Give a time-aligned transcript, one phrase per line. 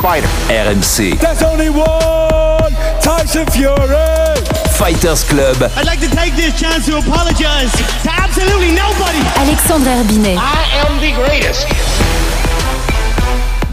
[0.00, 0.26] fighter?
[0.48, 4.40] RMC There's only one Tyson Fury.
[4.80, 5.56] Fighters Club.
[5.76, 7.70] I'd like to take this chance to apologize
[8.02, 9.20] to absolutely nobody.
[9.36, 10.36] Alexandre Herbinet.
[10.38, 11.89] I am the greatest.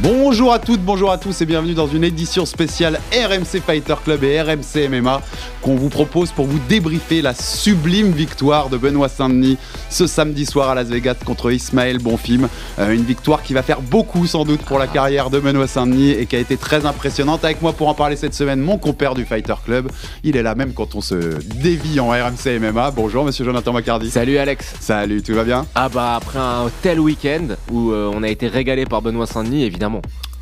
[0.04, 4.24] Bonjour à toutes, bonjour à tous et bienvenue dans une édition spéciale RMC Fighter Club
[4.24, 5.24] et RMC MMA
[5.64, 9.58] qu'on vous propose pour vous débriefer la sublime victoire de Benoît Saint-Denis
[9.90, 12.48] ce samedi soir à Las Vegas contre Ismaël Bonfim.
[12.78, 16.12] Euh, une victoire qui va faire beaucoup sans doute pour la carrière de Benoît Saint-Denis
[16.12, 17.44] et qui a été très impressionnante.
[17.44, 19.90] Avec moi pour en parler cette semaine, mon compère du Fighter Club.
[20.24, 22.92] Il est là même quand on se dévie en RMC MMA.
[22.92, 24.12] Bonjour monsieur Jonathan Macardy.
[24.12, 24.76] Salut Alex.
[24.80, 25.66] Salut, tout va bien?
[25.74, 29.64] Ah bah après un tel week-end où euh, on a été régalé par Benoît Saint-Denis
[29.64, 29.87] évidemment.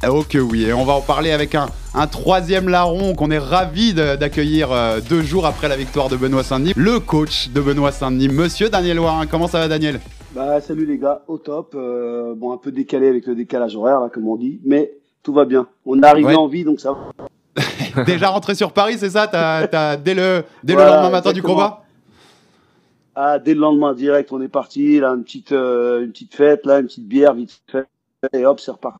[0.08, 3.40] Oh que oui, et on va en parler avec un, un troisième larron qu'on est
[3.40, 7.92] ravi d'accueillir euh, deux jours après la victoire de Benoît Saint-Denis, le coach de Benoît
[7.92, 9.26] Saint-Denis, monsieur Daniel Warin.
[9.26, 10.00] Comment ça va Daniel?
[10.36, 11.74] Bah salut les gars, au top.
[11.76, 14.92] Euh, bon un peu décalé avec le décalage horaire là, comme on dit, mais
[15.24, 15.66] tout va bien.
[15.86, 16.36] On est arrivé Ouais.
[16.36, 16.92] en vie donc ça.
[16.92, 18.04] va.
[18.04, 19.28] Déjà rentré sur Paris, c'est ça?
[19.98, 21.84] Dès le, dès le lendemain matin du combat?
[23.16, 26.66] Ah dès le lendemain direct, on est parti là une petite euh, une petite fête
[26.66, 27.86] là, une petite bière vite fait
[28.34, 29.00] et hop c'est reparti.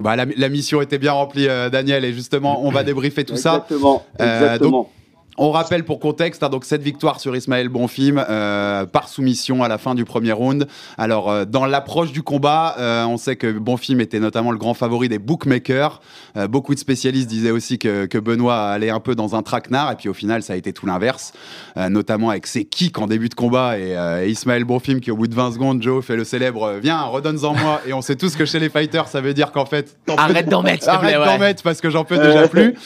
[0.00, 3.36] Bah, la, la mission était bien remplie, euh, Daniel, et justement, on va débriefer tout
[3.36, 3.54] ça.
[3.56, 4.90] Exactement, Euh, exactement.
[5.38, 9.68] On rappelle pour contexte, hein, donc cette victoire sur Ismaël Bonfim euh, par soumission à
[9.68, 10.66] la fin du premier round.
[10.98, 14.74] Alors euh, dans l'approche du combat, euh, on sait que Bonfim était notamment le grand
[14.74, 16.02] favori des bookmakers.
[16.36, 19.90] Euh, beaucoup de spécialistes disaient aussi que, que Benoît allait un peu dans un traquenard
[19.90, 21.32] et puis au final ça a été tout l'inverse,
[21.78, 25.10] euh, notamment avec ses kicks en début de combat et, euh, et Ismaël Bonfim qui
[25.10, 28.16] au bout de 20 secondes, Joe fait le célèbre viens redonne-en moi et on sait
[28.16, 31.24] tous que chez les fighters ça veut dire qu'en fait Arrête d'en mettre, Arrête plaît,
[31.24, 31.38] d'en ouais.
[31.38, 32.74] mettre parce que j'en peux déjà plus.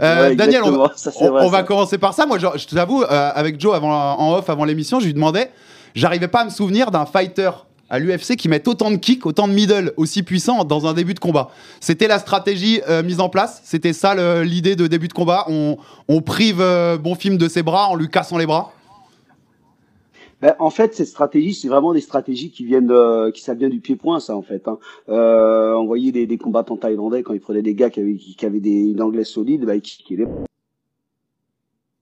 [0.00, 1.62] Euh, Ouais, Daniel, on, ça, c'est on- vrai, on va ça.
[1.64, 2.26] commencer par ça.
[2.26, 5.50] Moi, je, je t'avoue, euh, avec Joe avant, en off avant l'émission, je lui demandais,
[5.94, 7.50] j'arrivais pas à me souvenir d'un fighter
[7.90, 11.14] à l'UFC qui mette autant de kicks, autant de middle aussi puissants dans un début
[11.14, 11.50] de combat.
[11.80, 13.60] C'était la stratégie euh, mise en place.
[13.64, 15.44] C'était ça l'idée de début de combat.
[15.48, 15.76] On,
[16.08, 18.72] on prive euh, Bonfim de ses bras en lui cassant les bras.
[20.42, 23.68] Ben, en fait, cette stratégie, c'est vraiment des stratégies qui viennent, de, qui ça vient
[23.68, 24.66] du pied-point, ça en fait.
[24.68, 24.78] Hein.
[25.08, 28.34] Euh, on voyait des, des combattants thaïlandais quand ils prenaient des gars qui avaient, qui,
[28.34, 30.26] qui avaient des, une anglaise solide, ben, ils kickaient les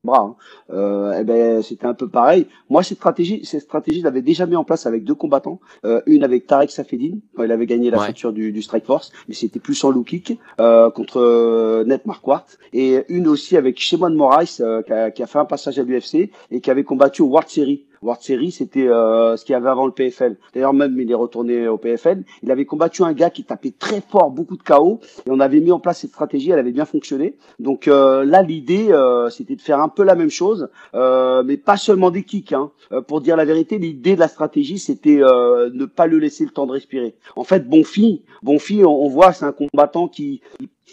[0.05, 0.21] bras.
[0.21, 0.37] Hein.
[0.71, 2.47] Euh, eh ben, c'était un peu pareil.
[2.71, 5.61] Moi, cette stratégie, cette stratégie, je l'avais déjà mis en place avec deux combattants.
[5.85, 8.07] Euh, une avec Tarek Safedine quand il avait gagné la Ouais.
[8.07, 12.05] ceinture du, du Strike Force, mais c'était plus en low kick euh, contre euh, Net
[12.07, 12.59] Marquardt.
[12.73, 15.83] Et une aussi avec Shimon Moraes euh, qui, a, qui a fait un passage à
[15.85, 17.85] l'UFC et qui avait combattu au World Series.
[18.03, 20.37] World Series, c'était euh, ce qu'il y avait avant le PFL.
[20.55, 22.25] D'ailleurs, même il est retourné au PFL.
[22.43, 25.61] Il avait combattu un gars qui tapait très fort, beaucoup de KO, et on avait
[25.61, 26.51] mis en place cette stratégie.
[26.51, 27.37] Elle avait bien fonctionné.
[27.59, 31.57] Donc euh, là, l'idée, euh, c'était de faire un peu la même chose, euh, mais
[31.57, 32.53] pas seulement des kicks.
[32.53, 32.71] Hein.
[32.93, 36.45] Euh, pour dire la vérité, l'idée de la stratégie, c'était euh, ne pas le laisser
[36.45, 37.15] le temps de respirer.
[37.37, 40.41] En fait, Bonfi, Bonfi, on, on voit, c'est un combattant qui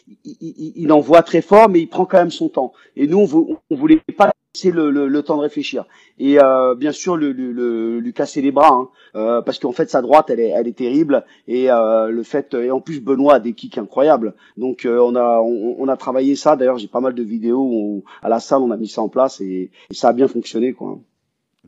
[0.07, 2.73] il, il, il envoie très fort, mais il prend quand même son temps.
[2.95, 5.85] Et nous, on, on voulait pas laisser le, le, temps de réfléchir.
[6.17, 9.89] Et euh, bien sûr, le, le, lui casser les bras, hein, euh, parce qu'en fait,
[9.89, 11.23] sa droite, elle est, elle est terrible.
[11.47, 14.33] Et euh, le fait, et en plus, Benoît a des kicks incroyables.
[14.57, 16.55] Donc, euh, on a, on, on a travaillé ça.
[16.55, 19.09] D'ailleurs, j'ai pas mal de vidéos où, à la salle, on a mis ça en
[19.09, 20.99] place et, et ça a bien fonctionné, quoi.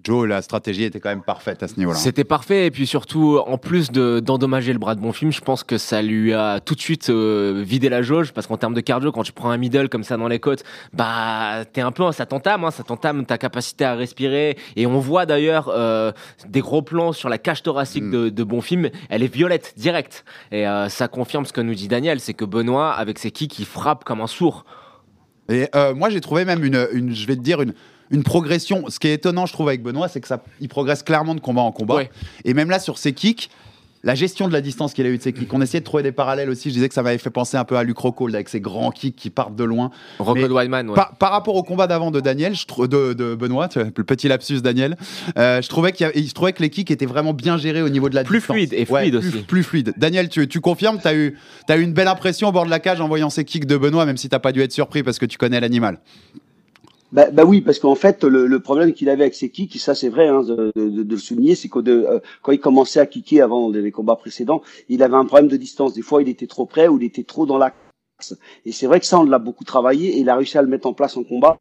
[0.02, 1.98] Joe, la stratégie était quand même parfaite à ce niveau-là.
[1.98, 5.66] C'était parfait et puis surtout en plus de d'endommager le bras de Bonfim, je pense
[5.66, 8.80] que ça lui a tout de suite euh, vidé la jauge parce qu'en termes de
[8.80, 10.64] cardio, quand tu prends un middle comme ça dans les côtes,
[10.94, 14.98] bah t'es un peu ça t'entame, hein, ça t'entame ta capacité à respirer et on
[15.00, 16.14] voit d'ailleurs euh,
[16.48, 18.12] des gros plans sur la cage thoracique Mm.
[18.12, 21.90] de, de Bonfim, elle est violette direct et euh, ça confirme ce que nous dit
[21.90, 24.64] Daniel, c'est que Benoît avec ses kicks il frappe comme un sourd.
[25.50, 27.74] Et moi, j'ai trouvé même une, une, je vais te dire, une,
[28.12, 28.86] une progression.
[28.90, 31.40] Ce qui est étonnant, je trouve, avec Benoît, c'est que ça, il progresse clairement de
[31.42, 31.96] combat en combat.
[31.96, 32.10] Ouais.
[32.46, 33.50] Et même là, sur ses kicks,
[34.04, 36.02] la gestion de la distance qu'il a eu de ses kicks, on essayait de trouver
[36.02, 36.70] des parallèles aussi.
[36.70, 38.90] Je disais que ça m'avait fait penser un peu à Luke Rockhold avec ses grands
[38.90, 39.92] kicks qui partent de loin.
[40.20, 40.96] Weidman, ouais.
[40.96, 44.60] Par, par rapport au combat d'avant de Daniel, je de, de Benoît, le petit lapsus
[44.62, 44.98] Daniel,
[45.38, 47.84] euh, je, trouvais qu'il y a- je trouvais que les kicks étaient vraiment bien gérés
[47.84, 48.56] au niveau de la Plus distance.
[48.56, 49.44] fluide et Ouais, fluide plus- aussi.
[49.44, 49.94] Plus fluide.
[49.98, 51.38] Daniel, tu, tu confirmes, tu as eu,
[51.70, 53.78] as eu une belle impression au bord de la cage en voyant ces kicks de
[53.78, 56.00] Benoît, même si t'as pas dû être surpris parce que tu connais l'animal.
[57.12, 60.08] Bah, bah oui, parce qu'en fait, le, problème qu'il avait avec ses kicks, ça c'est
[60.08, 63.70] vrai hein, de le souligner, c'est que de, euh, quand il commençait à kicker avant
[63.70, 65.94] les, les combats précédents, il avait un problème de distance.
[65.94, 67.74] Des fois, il était trop près ou il était trop dans la
[68.66, 70.68] Et c'est vrai que ça, on l'a beaucoup travaillé et il a réussi à le
[70.68, 71.58] mettre en place en combat.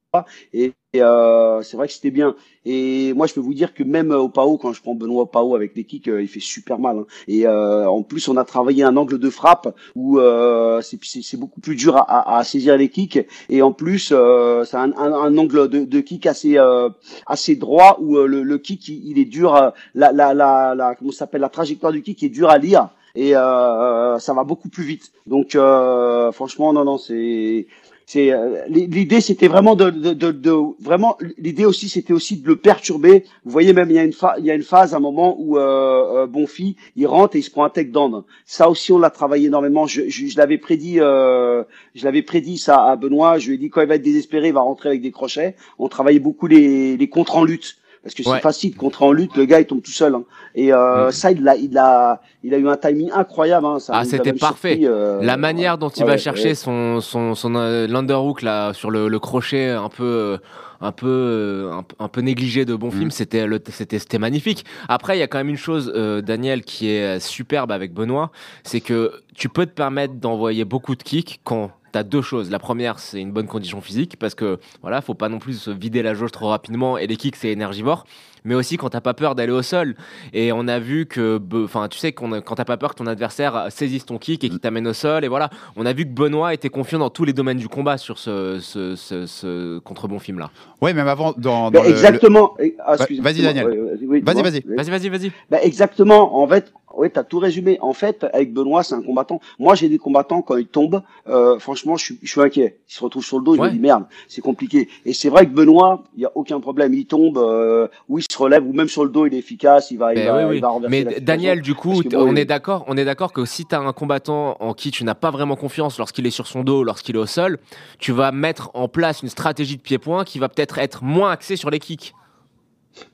[0.52, 2.34] Et, euh, c'est vrai que c'était bien.
[2.64, 5.54] Et moi, je peux vous dire que même au PAO, quand je prends Benoît Pao
[5.54, 6.98] avec les kicks, euh, il fait super mal.
[6.98, 7.06] Hein.
[7.28, 11.60] Et euh, en plus, on a travaillé un angle de frappe où euh, c'est- beaucoup
[11.60, 13.20] plus dur à, à- à saisir les kicks.
[13.48, 16.88] Et en plus, euh, c'est un, un, un angle de, de kick assez euh,
[17.26, 19.72] assez droit où le, le kick il, est dur.
[19.94, 23.36] La la la, la comment s'appelle la trajectoire du kick est dure à lire et
[23.36, 25.12] euh, ça va beaucoup plus vite.
[25.26, 27.66] Donc euh, franchement, non non, c'est
[28.06, 32.46] c'est euh, l'idée c'était vraiment de, de, de, de- vraiment l'idée aussi c'était aussi de
[32.48, 33.24] le perturber.
[33.44, 35.56] Vous voyez même il y a une il y a une phase un moment où
[35.58, 39.10] euh, euh, Bonfi il rentre et il se prend un takedown ça aussi on l'a
[39.10, 39.86] travaillé énormément.
[39.86, 41.62] Je, je, je l'avais prédit euh,
[41.94, 43.38] je l'avais prédit ça à Benoît.
[43.38, 45.54] Je lui ai dit quand il va être désespéré il va rentrer avec des crochets.
[45.78, 48.41] On travaillait beaucoup les les contres en lutte parce que c'est Ouais.
[48.41, 50.23] facile contre en lutte le gars il tombe tout seul hein.
[50.55, 51.12] et euh, Mm.
[51.12, 53.79] ça il a il a il a eu un timing incroyable hein.
[53.79, 54.70] ça Ah, c'était parfait.
[54.76, 58.73] surpris, euh, La manière dont il ouais, va chercher son son son euh, l'underhook là
[58.73, 60.38] sur le, le crochet un peu euh,
[60.82, 63.11] un peu un, un peu négligé de bon film, Mm.
[63.11, 64.64] c'était le c'était c'était magnifique.
[64.88, 68.31] Après, il y a quand même une chose euh, Daniel qui est superbe avec Benoît,
[68.64, 72.50] c'est que tu peux te permettre d'envoyer beaucoup de kicks quand T'as deux choses.
[72.50, 75.70] La première, c'est une bonne condition physique parce que voilà, faut pas non plus se
[75.70, 78.04] vider la jauge trop rapidement et les kicks c'est énergivore.
[78.44, 79.94] Mais aussi quand t'as pas peur d'aller au sol.
[80.32, 82.98] Et on a vu que, enfin, tu sais qu'on a- quand t'as pas peur que
[82.98, 85.25] ton adversaire saisisse ton kick et qu'il t'amène au sol.
[85.26, 87.98] Et voilà, on a vu que Benoît était confiant dans tous les domaines du combat
[87.98, 90.50] sur ce, ce, ce, ce contre bon film là.
[90.81, 92.54] Ouais, même avant, dans, dans le- exactement.
[92.86, 93.66] Ah, vas-y, Daniel.
[94.02, 94.62] Oui, Vas-y, vas-y.
[94.66, 94.76] Oui.
[94.76, 95.32] Vas-y, vas-y, vas-y.
[95.50, 96.43] Ben, exactement.
[96.43, 97.78] En fait, oui, t'as tout résumé.
[97.81, 99.40] En fait, avec Benoît, c'est un combattant.
[99.58, 101.02] Moi, j'ai des combattants quand ils tombent.
[101.28, 102.78] euh, franchement, je suis, je suis inquiet.
[102.88, 103.54] Ils se retrouvent sur le dos.
[103.54, 103.69] Je Ouais.
[103.69, 104.88] me dis merde, c'est compliqué.
[105.04, 106.92] Et c'est vrai que Benoît, il y a aucun problème.
[106.94, 109.90] Il tombe, euh, ou il se relève, ou même sur le dos, il est efficace.
[109.90, 110.60] Il va, il Ben va, oui, il oui.
[110.60, 111.20] va renverser Mais.
[111.20, 113.81] Daniel, du coup, bon, on il- est d'accord, on est d'accord que si tu as
[113.81, 117.16] un combattant en qui tu n'as pas vraiment confiance lorsqu'il est sur son dos, lorsqu'il
[117.16, 117.58] est au sol,
[117.98, 121.56] tu vas mettre en place une stratégie de pied-point qui va peut-être être moins axée
[121.56, 122.14] sur les kicks.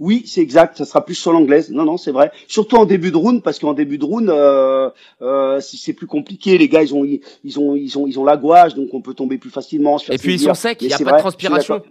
[0.01, 0.77] Oui, c'est exact.
[0.77, 1.71] Ça sera plus sur l'anglaise.
[1.71, 2.31] Non, non, c'est vrai.
[2.49, 4.91] Surtout en début de round, parce qu'en début de round, euh,
[5.23, 6.59] euh, c'est plus compliqué.
[6.59, 9.15] Les gars, ils ont, ils ont, ils ont, ils ont la gouache, donc on peut
[9.15, 9.99] tomber plus facilement.
[9.99, 11.83] se faire Et puis ils sont secs, il n'y a pas vrai, de transpiration.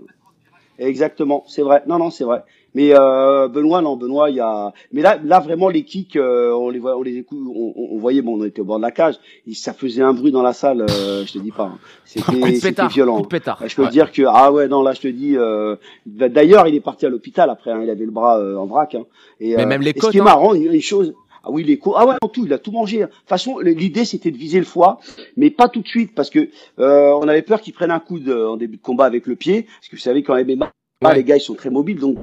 [0.77, 1.83] Exactement, c'est vrai.
[1.87, 2.43] Non, non, c'est vrai.
[2.75, 4.71] Mais euh, Benoît, non, Benoît, il y a.
[4.91, 7.97] Mais là, là vraiment les kicks, euh, on les voit, on les écoute, on, on-
[7.97, 9.15] voyait, bon, on était au bord de la cage,
[9.47, 10.81] et ça faisait un bruit dans la salle.
[10.81, 11.77] euh, je te dis pas, hein.
[12.05, 13.15] C'était violent.
[13.17, 13.59] coup de pétard.
[13.65, 13.87] Je peux Ouais.
[13.87, 15.75] te dire que ah ouais non là je te dis euh,
[16.05, 18.95] d'ailleurs il est parti à l'hôpital après hein, il avait le bras euh, en vrac
[18.95, 19.03] hein.
[19.39, 20.23] et, Mais euh, même les et ce qui est hein.
[20.23, 21.13] marrant une, une chose
[21.43, 23.07] ah oui les ah ouais non, tout il a tout mangé hein.
[23.07, 24.99] de toute façon l'idée c'était de viser le foie
[25.37, 26.49] mais pas tout de suite parce que
[26.79, 29.35] euh, on avait peur qu'il prenne un coup de, en début de combat avec le
[29.35, 30.71] pied parce que vous savez quand MMA
[31.03, 31.13] Ouais.
[31.15, 32.17] les gars ils sont très mobiles donc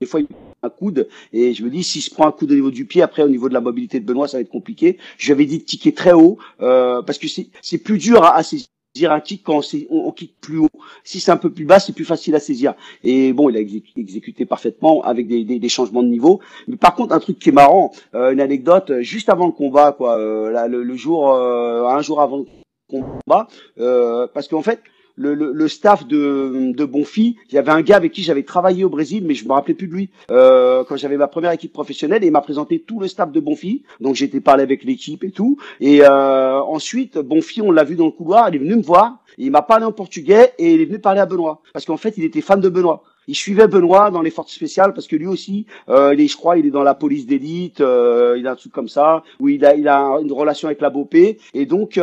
[0.00, 0.26] des fois il
[0.62, 3.02] un coude et je me dis s'il se prend un coup au niveau du pied
[3.02, 4.98] après au niveau de la mobilité de Benoît ça va être compliqué.
[5.16, 8.42] Je lui avais dit de ticker très haut euh, parce que c'est plus dur à,
[8.42, 8.66] saisir
[9.12, 9.60] un kick quand
[9.90, 10.70] on, on kick plus haut.
[11.04, 12.74] Si c'est un peu plus bas c'est plus facile à saisir.
[13.04, 16.40] Et bon il a exé- exécuté parfaitement avec des, des, des changements de niveau.
[16.66, 19.52] Mais par contre un truc qui est marrant euh, une anecdote euh, juste avant le
[19.52, 22.46] combat quoi euh, là, le, le jour euh, un jour avant le
[22.88, 23.46] combat
[23.78, 24.80] euh, parce qu'en fait
[25.18, 28.84] le, le, staff de, de Bonfi, il y avait un gars avec qui j'avais travaillé
[28.84, 30.10] au Brésil, mais je me rappelais plus de lui.
[30.30, 33.40] Euh, quand j'avais ma première équipe professionnelle, et il m'a présenté tout le staff de
[33.40, 33.82] Bonfi.
[34.00, 35.58] Donc été parler avec l'équipe et tout.
[35.80, 39.18] Et euh, ensuite, Bonfi, on l'a vu dans le couloir, il est venu me voir,
[39.36, 42.14] il m'a parlé en portugais et il est venu parler à Benoît, parce qu'en fait,
[42.16, 43.02] il était fan de Benoît.
[43.26, 46.36] Il suivait Benoît dans les forces spéciales parce que lui aussi, euh, il est, je
[46.36, 49.50] crois, il est dans la police d'élite, euh, il a un truc comme ça, où
[49.50, 52.00] il a, il a une relation avec la BOP, et donc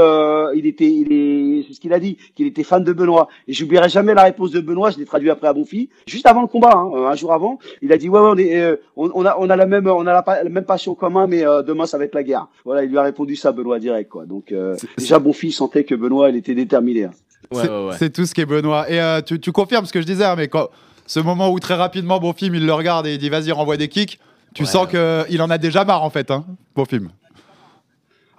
[0.00, 3.28] euh, il était, il est, c'est ce qu'il a dit, qu'il était fan de Benoît.
[3.46, 4.90] Et j'oublierai jamais la réponse de Benoît.
[4.90, 7.58] Je l'ai traduit après à mon fils, juste avant le combat, hein, un jour avant.
[7.82, 9.86] Il a dit ouais, ouais on, est, euh, on, on a, on a la même,
[9.86, 12.22] on a la, pa- la même passion commun, mais euh, demain ça va être la
[12.22, 12.48] guerre.
[12.64, 14.26] Voilà, il lui a répondu ça, Benoît direct, quoi.
[14.26, 17.04] Donc euh, déjà, mon fils sentait que Benoît, il était déterminé.
[17.04, 17.10] hein.
[17.52, 17.94] Ouais, c'est ouais, ouais.
[17.98, 18.88] c'est tout ce qui est Benoît.
[18.90, 20.68] Et euh, tu, tu confirmes ce que je disais, hein, mais quand,
[21.06, 23.76] ce moment où très rapidement, bon film, il le regarde et il dit vas-y, renvoie
[23.76, 24.20] des kicks,
[24.54, 26.44] tu Ouais, sens qu'il en a déjà marre en fait, hein,
[26.76, 27.08] bon film.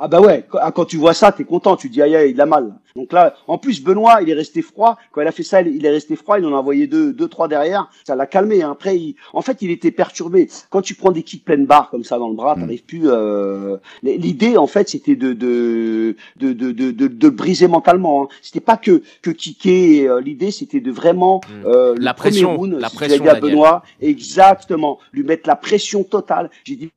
[0.03, 2.31] Ah bah ouais, quand, ah, quand tu vois ça, t'es content, tu dis aïe aïe,
[2.31, 2.73] il a mal.
[2.95, 4.97] Donc là, en plus Benoît, il est resté froid.
[5.11, 6.39] Quand il a fait ça, il est resté froid.
[6.39, 7.87] Il en a envoyé deux, deux, trois derrière.
[8.05, 8.63] Ça l'a calmé.
[8.63, 8.71] hein.
[8.71, 10.49] Après, il, en fait, il était perturbé.
[10.71, 13.03] Quand tu prends des kicks pleines barres comme ça dans le bras, t'arrives plus.
[13.05, 13.77] Euh...
[14.01, 18.23] L'idée, en fait, c'était de de de de de, de, briser mentalement.
[18.23, 18.27] Hein.
[18.41, 20.07] C'était pas que que kicker.
[20.07, 23.35] euh, L'idée, c'était de vraiment euh, le La pression, round, la pression, à.
[23.39, 26.49] Benoît, exactement, lui mettre la pression totale.
[26.65, 26.91] J'ai dit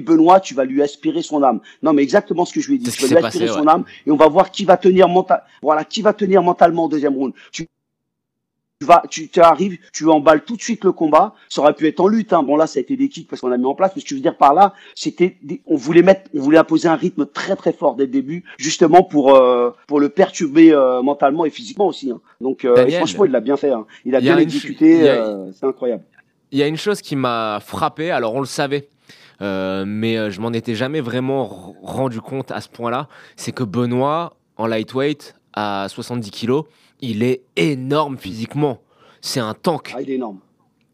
[0.00, 1.60] Benoît, tu vas lui aspirer son âme.
[1.82, 2.90] Non, mais exactement ce que je lui ai dit.
[2.90, 3.72] Tu vas lui aspirer passé, son ouais.
[3.72, 5.42] âme et on va voir qui va tenir mental.
[5.62, 7.32] Voilà, qui va tenir mentalement au deuxième round.
[7.52, 7.66] Tu
[8.86, 11.34] vas, tu, tu arrives, tu emballes tout de suite le combat.
[11.48, 12.32] Ça aurait pu être en lutte.
[12.32, 12.44] Hein.
[12.44, 13.90] Bon là, ça a été des kicks parce qu'on a mis en place.
[13.96, 15.36] Mais ce que je veux dire par là, c'était,
[15.66, 19.02] on voulait mettre, on voulait imposer un rythme très très fort dès le début, justement
[19.02, 22.12] pour euh, pour le perturber euh, mentalement et physiquement aussi.
[22.12, 22.20] Hein.
[22.40, 23.72] Donc euh, Daniel, franchement, il l'a bien fait.
[23.72, 23.84] Hein.
[24.04, 25.08] Il a bien exécuté.
[25.08, 26.04] a- c'est incroyable.
[26.52, 28.88] Il y a une chose qui m'a frappé, alors on le savait,
[29.40, 33.62] euh, mais euh, je m'en étais jamais vraiment rendu compte à ce point-là, c'est que
[33.64, 36.64] Benoît, en lightweight, à 70 kilos,
[37.00, 38.80] il est énorme physiquement.
[39.20, 39.92] C'est un tank.
[39.96, 40.38] Ah, il est énorme.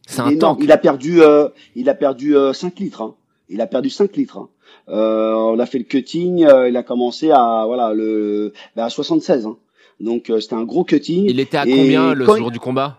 [0.06, 0.56] C'est un énorme.
[0.56, 0.64] tank.
[0.64, 3.02] Il a perdu, euh, il a perdu euh, 5 litres.
[3.02, 3.14] Hein.
[3.49, 4.38] Il a perdu 5 litres.
[4.38, 4.49] hein.
[4.88, 6.47] On a fait le cutting.
[6.68, 9.47] il a commencé à voilà le bah, à 76.
[9.47, 9.56] Hein.
[10.00, 11.25] Donc c'était un gros cutting.
[11.28, 12.99] Il était à Et combien le jour du combat?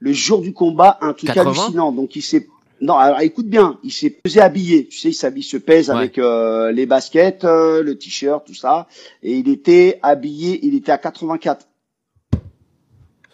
[0.00, 1.50] Le jour du combat, un truc 80?
[1.50, 1.92] hallucinant.
[1.92, 2.46] Donc il s'est
[2.80, 4.86] non, alors écoute bien, il s'est pesé habillé.
[4.88, 5.96] Tu sais, il s'habille, il se pèse Ouais.
[5.96, 8.86] avec euh, les baskets, euh, le t-shirt, tout ça.
[9.22, 11.66] Et il était habillé, il était à 84.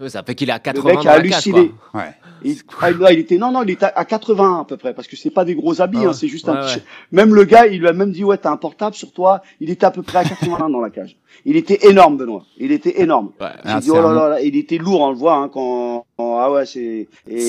[0.08, 1.70] Ça fait qu'il est à Le 80 mec dans a halluciné.
[1.94, 2.02] Ouais.
[2.42, 5.08] Il, ah, non, il était non non il était à 80 à peu près parce
[5.08, 6.06] que c'est pas des gros habits Ah ouais.
[6.08, 6.66] hein, c'est juste Ouais, un ouais.
[6.66, 6.84] t-shirt.
[7.12, 9.70] même le gars il lui a même dit ouais t'as un portable sur toi il
[9.70, 13.00] était à peu près à 81 dans la cage il était énorme Benoît il était
[13.00, 13.46] énorme Ouais.
[13.64, 16.03] Ah, dit oh là un là, là, il était lourd on le voit hein, quand-
[16.16, 17.08] ah ouais c'est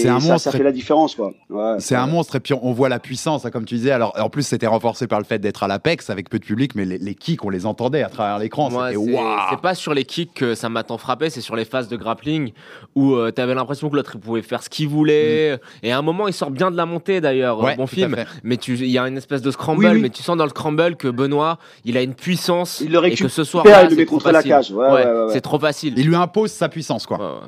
[0.10, 2.72] un ça, monstre ça fait la différence quoi ouais, C'est un monstre et puis on
[2.74, 3.92] voit la puissance, hein, comme tu disais.
[3.92, 6.74] Alors en plus, c'était renforcé par le fait d'être à l'Apex avec peu de public,
[6.74, 8.70] mais les, les kicks, on les entendait à travers l'écran.
[8.72, 9.38] C'était c'est waouh.
[9.52, 11.96] c'est pas sur les kicks que ça m'a tant frappé, c'est sur les phases de
[11.96, 12.54] grappling
[12.96, 15.60] où euh, t'avais l'impression que l'autre pouvait faire ce qu'il voulait.
[15.84, 18.16] Et à un moment, il sort bien de la montée d'ailleurs, Ouais, euh, bon film.
[18.44, 20.02] Mais tu- il y a une espèce de scramble, Oui, oui.
[20.02, 22.82] mais tu sens dans le scramble que Benoît, il a une puissance.
[22.84, 24.50] Il le et que ce récupère, soir, il le c'est met trop contre la facile.
[24.52, 24.72] cage.
[24.72, 25.34] Ouais, ouais, ouais, ouais.
[25.34, 25.94] C'est trop facile.
[25.98, 27.42] Il lui impose sa puissance, quoi.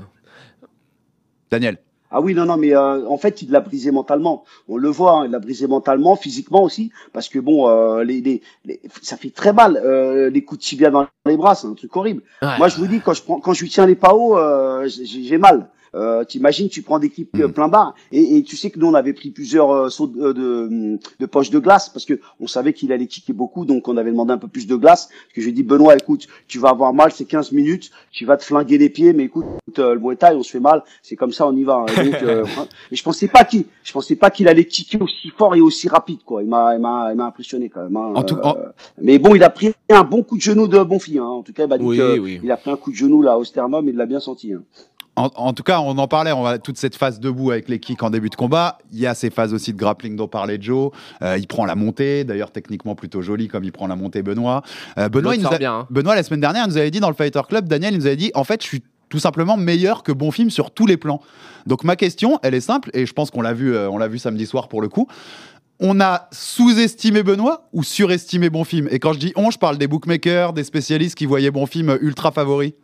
[1.51, 1.77] Daniel.
[2.09, 4.45] Ah oui, non, non, mais euh, en fait, il l'a brisé mentalement.
[4.69, 8.21] On le voit, hein, il l'a brisé mentalement, physiquement aussi, parce que bon, euh, les,
[8.21, 11.67] les, les- ça fait très mal euh, les coups de tibia dans les bras, c'est
[11.67, 12.23] un truc horrible.
[12.41, 12.57] Ouais.
[12.59, 14.87] Moi, je vous dis, quand je prends, quand je lui tiens les pas hauts, euh,
[14.87, 15.67] j'ai j'ai mal.
[15.95, 17.53] Euh, T'imagines, tu prends des clips euh, Mm.
[17.53, 20.31] plein bar, et, et tu sais que nous on avait pris plusieurs euh, sauts de,
[20.33, 23.97] de, de poches de glace parce que on savait qu'il allait kicker beaucoup, donc on
[23.97, 25.07] avait demandé un peu plus de glace.
[25.07, 27.91] Parce que je lui ai dit Benoît, écoute, tu vas avoir mal, c'est 15 minutes,
[28.11, 29.45] tu vas te flinguer les pieds, mais écoute,
[29.79, 31.85] euh, le Muay Thai, on se fait mal, c'est comme ça, on y va.
[31.99, 32.67] Et, donc, euh, hein.
[32.91, 35.87] Et je pensais pas qu'il, je pensais pas qu'il allait kicker aussi fort et aussi
[35.87, 36.43] rapide, quoi.
[36.43, 37.95] Il m'a, il m'a, il m'a impressionné quand même.
[37.95, 38.11] hein.
[38.15, 38.55] En tout- Euh, en-
[39.01, 41.19] Mais bon, il a pris un bon coup de genou de bon fille.
[41.19, 41.23] Hein.
[41.25, 42.39] En tout cas, il m'a dit Oui, oui.
[42.43, 44.53] il a pris un coup de genou là au sternum, il l'a bien senti.
[44.53, 44.63] Hein.
[45.17, 47.79] En, en tout cas, on en parlait, on va toute cette phase debout avec les
[47.79, 48.77] kicks en début de combat.
[48.93, 50.91] Il y a ces phases aussi de grappling dont parlait Joe.
[51.23, 54.61] Euh, il prend la montée, d'ailleurs techniquement plutôt jolie comme il prend la montée Benoît.
[54.97, 55.87] Euh, Benoît, L'autre il nous sort a- bien, hein.
[55.89, 58.05] Benoît, la semaine dernière, il nous avait dit dans le Fighter Club, Daniel, il nous
[58.05, 60.97] avait dit en fait, je suis tout simplement meilleur que bon film sur tous les
[60.97, 61.19] plans.
[61.65, 64.07] Donc ma question, elle est simple et je pense qu'on l'a vu, euh, on l'a
[64.07, 65.07] vu samedi soir pour le coup.
[65.79, 69.77] On a sous-estimé Benoît ou surestimé bon film Et quand je dis on, je parle
[69.77, 72.75] des bookmakers, des spécialistes qui voyaient bon film ultra favori.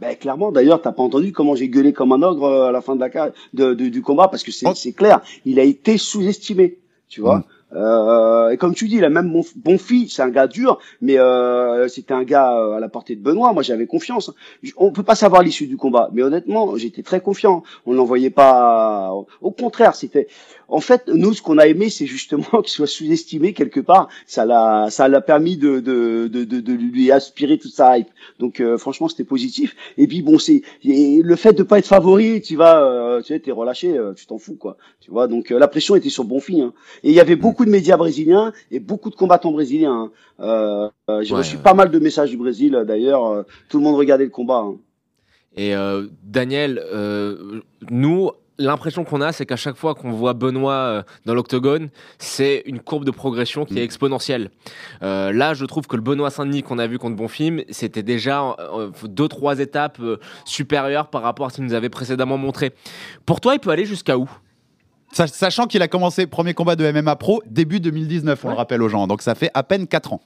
[0.00, 2.80] Ben, clairement, d'ailleurs, t'as pas entendu comment j'ai gueulé comme un ogre euh, à la
[2.82, 4.72] fin de la de, de- du combat parce que c'est Oh.
[4.74, 7.38] c'est clair, il a été sous-estimé, tu vois.
[7.38, 7.44] Mm.
[7.72, 11.18] Euh, et comme tu dis, a même bon, bon fille, c'est un gars dur, mais
[11.18, 13.52] euh, c'était un gars euh, à la portée de Benoît.
[13.52, 14.32] Moi, j'avais confiance.
[14.76, 17.64] On peut pas savoir l'issue du combat, mais honnêtement, j'étais très confiant.
[17.84, 19.12] On n'en voyait pas.
[19.40, 20.28] Au contraire, c'était.
[20.68, 24.08] En fait, nous, ce qu'on a aimé, c'est justement qu'il soit sous-estimé quelque part.
[24.26, 28.08] Ça l'a, ça l'a permis de, de, de, de, lui aspirer toute sa hype.
[28.40, 29.76] Donc, euh, franchement, c'était positif.
[29.96, 33.28] Et puis, bon, c'est et le fait de pas être favori, tu vas, euh, tu
[33.28, 34.76] sais, t'es relâché, euh, tu t'en fous, quoi.
[35.00, 35.28] Tu vois.
[35.28, 36.60] Donc, euh, la pression était sur Bonfils.
[36.62, 36.72] Hein.
[37.04, 39.92] Et il y avait beaucoup de médias brésiliens et beaucoup de combattants brésiliens.
[39.92, 40.10] hein.
[40.40, 43.26] Euh, euh, J'ai Ouais, reçu pas mal de messages du Brésil, d'ailleurs.
[43.26, 44.58] euh, tout le monde regardait le combat.
[44.66, 44.76] hein.
[45.56, 50.72] Et euh, Daniel, euh, nous, l'impression qu'on a, c'est qu'à chaque fois qu'on voit Benoît
[50.74, 54.50] euh, dans l'octogone, c'est une courbe de progression qui est exponentielle.
[55.02, 58.54] Euh, là, je trouve que le Benoît Saint-Denis qu'on a vu contre Bonfim, c'était déjà
[58.58, 60.00] euh, deux, trois étapes
[60.44, 62.72] supérieures par rapport à ce qu'il nous avait précédemment montré.
[63.26, 64.28] Pour toi, il peut aller jusqu'à où?
[65.12, 68.54] Sach- Sachant qu'il a commencé premier combat de MMA Pro début 2019, on Ouais.
[68.54, 69.06] le rappelle aux gens.
[69.06, 70.20] Donc ça fait à peine 4 ans.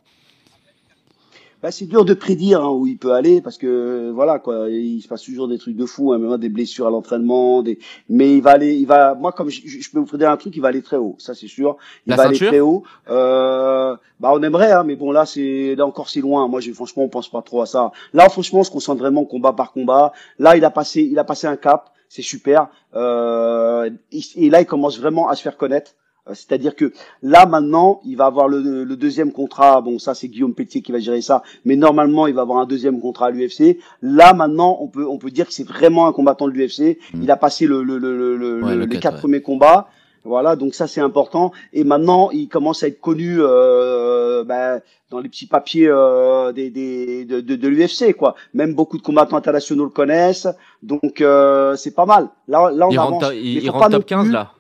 [1.63, 5.03] Bah, c'est dur de prédire hein, où il peut aller parce que voilà quoi, il
[5.03, 7.79] se passe toujours des trucs de fou, hein, même des blessures à l'entraînement, des...
[8.09, 10.57] mais il va aller, il va, moi comme je, je peux vous prédire un truc,
[10.57, 11.77] il va aller très haut, ça c'est sûr.
[12.07, 12.83] Il La va aller très haut.
[13.11, 16.49] Euh, bah on aimerait, hein, mais bon là c'est là encore c'est loin.
[16.49, 17.93] Moi je, franchement on pense pas trop à ça.
[18.15, 20.13] Là franchement on se concentre vraiment combat par combat.
[20.39, 22.69] Là il a passé, il a passé un cap, c'est super.
[22.95, 23.91] Euh,
[24.37, 25.93] et là il commence vraiment à se faire connaître.
[26.29, 29.81] Euh, C'est-à-dire que là maintenant, il va avoir le, le deuxième contrat.
[29.81, 32.67] Bon, ça c'est Guillaume Pétier qui va gérer ça, mais normalement il va avoir un
[32.67, 33.79] deuxième contrat à l'UFC.
[34.03, 36.99] Là maintenant, on peut on peut dire que c'est vraiment un combattant de l'UFC.
[37.15, 39.21] Il a passé le, le, le, Ouais, les quatre ouais.
[39.21, 39.89] premiers combats.
[40.23, 41.51] Voilà, donc ça c'est important.
[41.73, 46.69] Et maintenant, il commence à être connu euh, ben, dans les petits papiers euh, des,
[46.69, 48.35] des, de, de, de l'UFC, quoi.
[48.53, 50.47] Même beaucoup de combattants internationaux le connaissent,
[50.83, 52.29] donc euh, c'est pas mal.
[52.49, 53.11] Là, là on Il avance.
[53.25, 54.53] rentre, il, rentre top non 15 plus- là.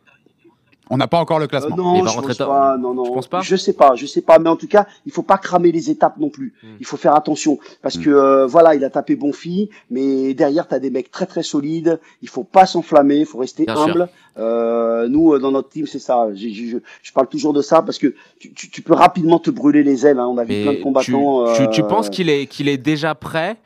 [0.92, 1.76] On n'a pas encore le Euh, classement.
[1.76, 2.76] non, Il va je rentrer pense pas.
[2.76, 3.04] Non, non.
[3.04, 4.38] Tu penses pas Je sais pas, je sais pas.
[4.40, 6.52] Mais en tout cas, il faut pas cramer les étapes non plus.
[6.62, 6.66] Hmm.
[6.80, 8.02] Il faut faire attention parce Hmm.
[8.02, 11.42] que euh, voilà, il a tapé bon fille, mais derrière t'as des mecs très très
[11.44, 12.00] solides.
[12.22, 14.08] Il faut pas s'enflammer, il faut rester Bien humble.
[14.38, 16.28] Euh, nous, euh, dans notre team, c'est ça.
[16.34, 19.82] Je, je parle toujours de ça parce que tu, tu, tu peux rapidement te brûler
[19.82, 20.18] les ailes.
[20.18, 20.26] Hein.
[20.26, 21.52] On a vu plein de tu, combattants.
[21.54, 23.56] tu, tu penses qu'il est, qu'il est déjà prêt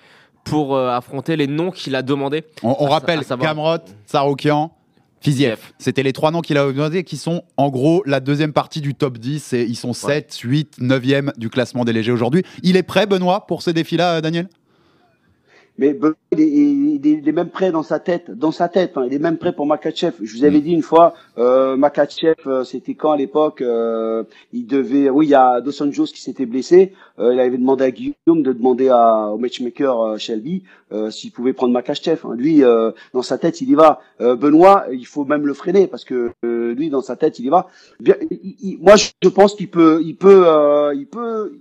[0.45, 3.79] pour euh, affronter les noms qu'il a demandé On, on À sa- rappelle à Kamrot,
[4.05, 4.71] Saroukian,
[5.25, 5.57] Fiziev.
[5.79, 8.95] C'était les trois noms qu'il a demandé qui sont en gros la deuxième partie du
[8.95, 12.43] top 10 et ils sont 7, 8, 9e du classement des légers aujourd'hui.
[12.63, 14.49] Il est prêt, Benoît, pour ces défis-là, euh, Daniel?
[15.77, 18.69] Mais Benoît, il est, il est- il est même prêt dans sa tête, dans sa
[18.69, 18.93] tête.
[18.97, 20.15] hein, il est même prêt pour Makachev.
[20.23, 20.63] Je vous avais Mm.
[20.63, 25.31] dit une fois, euh, Makachev, euh, c'était quand à l'époque euh, Il devait, oui, il
[25.31, 26.93] y a Dos Anjos qui s'était blessé.
[27.19, 30.63] Euh, il avait demandé à Guillaume de demander à, au matchmaker euh, Shelby
[30.93, 32.21] euh, s'il pouvait prendre Makachev.
[32.25, 32.35] hein.
[32.37, 34.01] Lui, euh, dans sa tête, il y va.
[34.21, 37.47] Euh, Benoît, il faut même le freiner parce que euh, lui, dans sa tête, il
[37.47, 37.67] y va.
[37.99, 41.59] Bien, il- il- moi, je je pense qu'il peut, il peut, euh, il peut.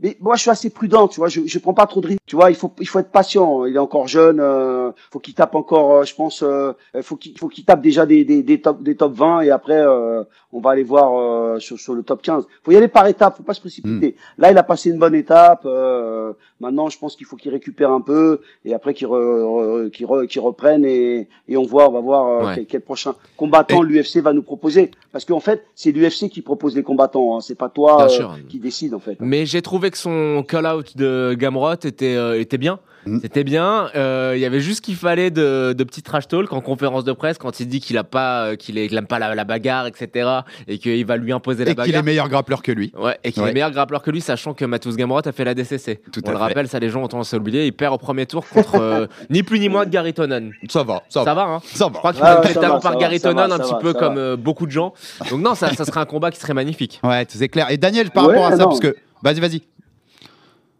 [0.00, 1.28] Mais moi, je suis assez prudent, tu vois.
[1.28, 2.50] Je, je prends pas trop de risques, tu vois.
[2.50, 3.64] Il faut, il faut être patient.
[3.66, 4.38] Il est encore jeune.
[4.40, 5.92] Euh, faut qu'il tape encore.
[5.92, 6.42] euh, je pense.
[6.44, 9.50] Euh, faut qu'il, faut qu'il tape déjà des, des, des top, des top 20 et
[9.50, 12.46] après, euh, on va aller voir euh, sur, sur le top 15.
[12.62, 13.36] Faut y aller par étapes.
[13.36, 14.14] Faut pas se précipiter.
[14.38, 15.62] Là, il a passé une bonne étape.
[15.64, 19.90] Euh, maintenant, je pense qu'il faut qu'il récupère un peu et après qu'il, re, re-
[19.90, 22.54] qu'il, re- qu'il reprenne et, et on voit, on va voir euh, Ouais.
[22.54, 24.92] quel, quel prochain combattant l'UFC va nous proposer.
[25.10, 27.36] Parce qu'en fait, c'est l'UFC qui propose les combattants.
[27.36, 27.40] Hein.
[27.40, 29.16] C'est pas toi euh, qui décide en fait.
[29.18, 32.78] Mais j'ai trouvé que son call-out de Gamrot était, euh, était bien.
[33.06, 33.20] Mm.
[33.22, 33.88] C'était bien.
[33.94, 37.12] Euh, Il y avait juste qu'il fallait de, de petits trash talk en conférence de
[37.12, 39.44] presse quand il dit qu'il a pas, euh, qu'il est- qu'il aime pas la, la
[39.44, 40.28] bagarre, etc.
[40.66, 42.00] Et qu'il va lui imposer la Et qu'il bagarre.
[42.00, 42.92] est meilleur grappleur que lui.
[42.98, 43.50] Ouais, et qu'il Ouais.
[43.50, 46.00] est meilleur grappleur que lui, sachant que Matthews Gamrot a fait la DCC.
[46.12, 46.42] Tout On à le fait.
[46.44, 47.66] rappelle, ça les gens ont tendance à oublier.
[47.66, 50.50] Il perd au premier tour contre euh, ni plus ni moins que Gary Tonon.
[50.68, 51.46] Ça va, ça, Ça va.
[51.46, 51.98] va, hein Ça Je va.
[51.98, 53.48] crois qu'il Ouais, va ouais, être ça talent va, par ça Gary va, ça Tonon,
[53.48, 54.20] va, un ça petit va, peu ça comme va.
[54.20, 54.92] euh, beaucoup de gens.
[55.30, 57.00] Donc non, ça, ça serait un combat qui serait magnifique.
[57.04, 57.70] Ouais, c'est clair.
[57.70, 58.68] Et Daniel, par Ouais, rapport à ça, non.
[58.68, 58.94] parce que.
[59.22, 59.62] Vas-y, vas-y.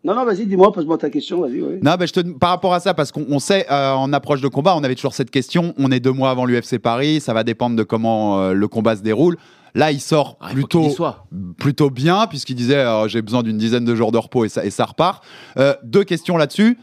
[0.05, 1.78] Non, non, vas-y, dis-moi, pose-moi ta question, vas-y, oui.
[1.83, 4.40] Non, ben, je te, par rapport à ça, parce qu'on on sait, euh, en approche
[4.40, 5.75] de combat, on avait toujours cette question.
[5.76, 8.94] On est deux mois avant l'UFC Paris, ça va dépendre de comment euh, le combat
[8.96, 9.37] se déroule.
[9.75, 11.27] Là, il sort Ah, il plutôt, soit.
[11.59, 14.64] plutôt bien, puisqu'il disait euh, j'ai besoin d'une dizaine de jours de repos et ça,
[14.64, 15.23] et ça repart.
[15.59, 16.79] Euh, deux questions là-dessus.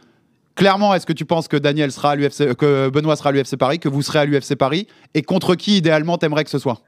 [0.56, 3.58] Clairement, est-ce que tu penses que Daniel sera à l'UFC, que Benoît sera à l'UFC
[3.58, 6.80] Paris, que vous serez à l'UFC Paris, et contre qui idéalement t'aimerais que ce soit?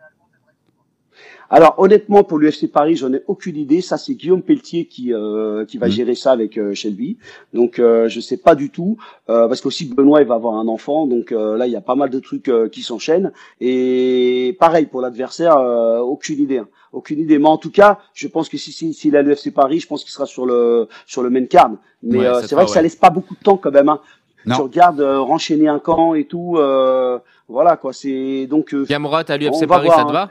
[1.50, 3.80] Alors, honnêtement, pour l'UFC Paris, j'en ai aucune idée.
[3.82, 5.92] Ça, c'est Guillaume Pelletier qui, euh, qui va Mhm.
[5.94, 7.18] gérer ça avec euh, Shelby.
[7.54, 8.98] Donc, euh, je sais pas du tout.
[9.30, 11.08] Euh, parce qu'aussi, Benoît, il va avoir un enfant.
[11.08, 13.32] Donc, euh, là, il y a pas mal de trucs euh, qui s'enchaînent.
[13.62, 16.58] Et pareil, pour l'adversaire, euh, aucune idée.
[16.60, 16.68] hein.
[16.94, 17.38] Aucune idée.
[17.38, 20.04] Mais en tout cas, je pense que si, si, s'il a l'UFC Paris, je pense
[20.04, 21.72] qu'il sera sur le, sur le main card.
[22.04, 23.90] Mais Ouais, euh, c'est vrai que ça laisse pas beaucoup de temps quand même.
[23.90, 24.00] Hein.
[24.46, 24.56] Non.
[24.56, 26.56] Tu regardes euh, renchaîner un camp et tout.
[26.58, 27.92] Euh, voilà, quoi.
[27.94, 28.74] C'est donc.
[28.74, 30.30] euh, Gamrot à l'UFC va Paris, voir, ça te hein.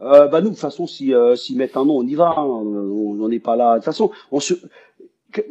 [0.00, 2.34] Euh, bah nous, de toute façon, si euh, s'ils mettent un nom, on y va.
[2.36, 2.42] hein.
[2.44, 3.72] On n'en est pas là.
[3.72, 4.54] De toute façon, on se,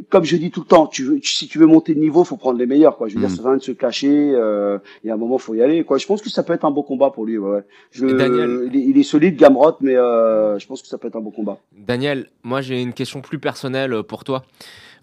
[0.09, 2.35] comme je dis tout le temps, tu veux, si tu veux monter de niveau, faut
[2.37, 2.97] prendre les meilleurs.
[2.97, 3.07] Quoi.
[3.09, 3.27] Je veux Mm.
[3.27, 4.31] dire, ça sert à rien de se cacher.
[4.33, 5.83] Euh, il y a un moment, faut y aller.
[5.83, 5.97] Quoi.
[5.99, 7.37] Je pense que ça peut être un beau combat pour lui.
[7.37, 7.59] Ouais.
[7.91, 11.07] Je, Daniel il, est, il est solide, Gamrot, mais euh, je pense que ça peut
[11.09, 11.59] être un beau combat.
[11.77, 14.43] Daniel, moi j'ai une question plus personnelle euh, pour toi.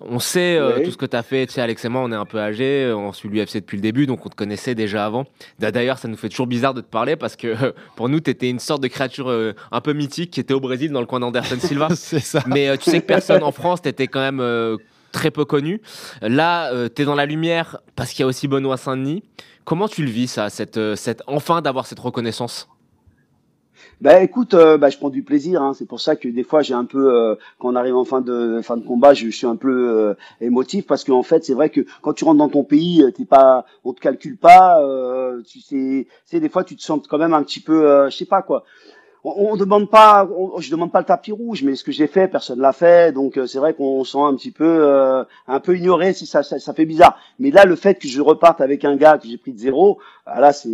[0.01, 0.83] On sait euh, Oui.
[0.85, 2.39] tout ce que tu as fait, tu sais, Alex et moi, on est un peu
[2.39, 5.25] âgés, euh, on suit l'UFC depuis le début, donc on te connaissait déjà avant.
[5.59, 8.21] D'a- D'ailleurs, ça nous fait toujours bizarre de te parler parce que euh, pour nous,
[8.21, 11.01] tu étais une sorte de créature euh, un peu mythique qui était au Brésil dans
[11.01, 11.89] le coin d'Anderson Silva.
[11.95, 12.43] C'est ça.
[12.47, 14.77] Mais euh, tu sais que personne en France, tu étais quand même euh,
[15.13, 15.81] très peu connu.
[16.23, 19.23] Là, tu es dans la lumière parce qu'il y a aussi Benoît Saint-Denis.
[19.65, 22.69] Comment tu le vis, ça, cette, euh, cette, enfin d'avoir cette reconnaissance?
[24.01, 25.63] Bah écoute, euh, bah, je prends du plaisir.
[25.63, 25.73] Hein.
[25.75, 28.21] C'est pour ça que des fois j'ai un peu, euh, quand on arrive en fin
[28.21, 31.71] de fin de combat, je, suis un peu euh, émotif parce qu'en fait c'est vrai
[31.71, 34.81] que quand tu rentres dans ton pays, euh, t'es pas, on te calcule pas.
[35.47, 38.43] Tu sais, des fois tu te sens quand même un petit peu, je sais pas
[38.43, 38.65] quoi.
[39.27, 42.07] On, on demande pas, on- je demande pas le tapis rouge, mais ce que j'ai
[42.07, 43.13] fait, personne l'a fait.
[43.13, 46.13] Donc euh, c'est vrai qu'on se sent un petit peu, euh, un peu ignoré.
[46.13, 47.17] Si ça, ça, ça fait bizarre.
[47.39, 49.99] Mais là, le fait que je reparte avec un gars que j'ai pris de zéro,
[50.27, 50.69] ah, là c'est,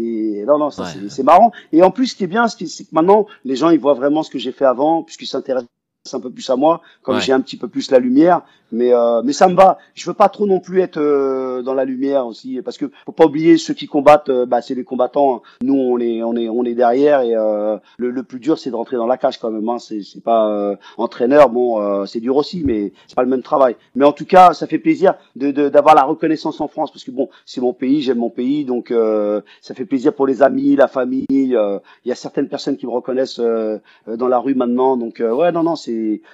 [0.46, 0.88] non non, ça Ouais.
[1.08, 1.52] c'est- marrant.
[1.72, 3.78] Et en plus, ce qui est bien, c'est que c'est que maintenant, les gens, ils
[3.78, 5.68] voient vraiment ce que j'ai fait avant, puisqu'ils s'intéressent
[6.14, 7.20] un peu plus à moi, comme Ouais.
[7.20, 8.42] j'ai un petit peu plus la lumière.
[8.72, 9.78] Mais euh, mais ça me va.
[9.94, 13.10] Je veux pas trop non plus être euh, dans la lumière aussi, parce que faut
[13.10, 14.28] pas oublier ceux qui combattent.
[14.28, 15.34] euh, bah c'est les combattants.
[15.36, 15.40] hein.
[15.62, 18.70] Nous on est on est on est derrière et euh, le, le plus dur c'est
[18.70, 19.68] de rentrer dans la cage quand même.
[19.68, 19.80] Hein.
[19.80, 21.50] C'est c'est pas euh, entraîneur.
[21.50, 23.74] Bon euh, c'est dur aussi, mais c'est pas le même travail.
[23.96, 27.02] Mais en tout cas ça fait plaisir de de- d'avoir la reconnaissance en France, parce
[27.02, 30.42] que bon c'est mon pays, j'aime mon pays, donc euh, ça fait plaisir pour les
[30.42, 31.26] amis, la famille.
[31.56, 35.32] euh, Il y a certaines personnes qui me reconnaissent dans la rue maintenant, donc euh,
[35.34, 35.89] ouais non non c'est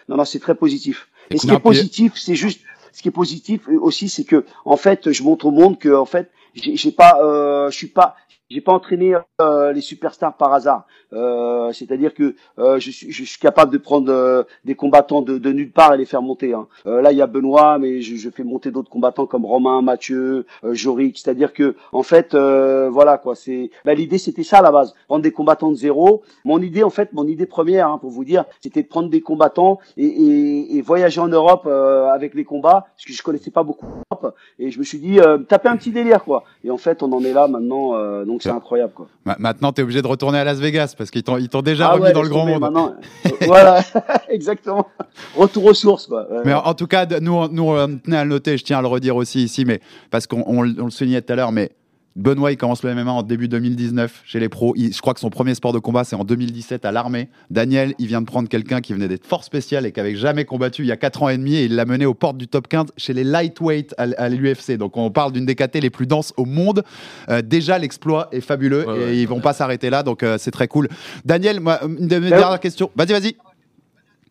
[0.09, 1.09] non non c'est très positif.
[1.31, 2.61] Et ce qui est positif, c'est juste,
[2.92, 6.07] ce qui est positif aussi, c'est que en fait, je montre au monde que en
[6.07, 8.16] fait, j'ai j'ai pas, euh, je suis pas,
[8.51, 10.87] j'ai pas entraîné euh, les superstars par hasard.
[11.13, 15.39] Euh, C'est-à-dire que euh, je, suis, je suis capable de prendre euh, des combattants de,
[15.39, 16.55] de nulle part et les faire monter.
[16.55, 16.67] Hein.
[16.87, 19.83] Euh, là, il y a Benoît, mais je, je fais monter d'autres combattants comme Romain,
[19.83, 21.19] Mathieu, euh, Jorik.
[21.19, 23.35] C'est-à-dire que en fait, voilà quoi.
[23.35, 26.23] C'est bah, l'idée, c'était ça à la base, prendre des combattants de zéro.
[26.45, 29.21] Mon idée, en fait, mon idée première, hein, pour vous dire, c'était de prendre des
[29.21, 33.63] combattants et, et, et voyager en Europe avec les combats, parce que je connaissais pas
[33.63, 33.87] beaucoup.
[34.59, 36.45] Et je me suis dit, taper un petit délire quoi.
[36.65, 39.07] Et en fait, on en est là maintenant, euh, donc c'est incroyable quoi.
[39.25, 41.62] Ma- Maintenant, tu es obligé de retourner à Las Vegas parce qu'ils t'ont ils t'ont
[41.62, 42.94] déjà Ah remis ouais, dans le grand monde.
[43.46, 43.81] voilà,
[44.29, 44.87] exactement.
[45.37, 46.31] Retour aux sources quoi.
[46.31, 46.42] Ouais.
[46.44, 48.83] Mais en en tout cas, nous, nous on tenait à le noter, je tiens à
[48.83, 51.53] le redire aussi ici, mais parce qu'on on, le- on le soulignait tout à l'heure,
[51.53, 51.70] mais
[52.16, 54.72] Benoît, il commence le MMA en début 2019 chez les pros.
[54.76, 57.29] Il- je crois que son premier sport de combat, c'est en 2017 à l'armée.
[57.50, 60.44] Daniel, il vient de prendre quelqu'un qui venait d'être fort spécial et qui avait jamais
[60.46, 62.48] combattu il y a 4 ans et demi et il l'a mené aux portes du
[62.48, 64.79] top 15 chez les lightweight à, à l'UFC.
[64.79, 66.83] Donc on parle d'une des KT les plus denses au monde.
[67.29, 70.37] Euh, déjà, l'exploit est fabuleux Ouais, et ouais, ils vont pas s'arrêter là, donc euh,
[70.38, 70.88] c'est très cool.
[71.24, 72.90] Daniel, moi, une de mes dernières questions.
[72.96, 73.37] Vas-y, vas-y.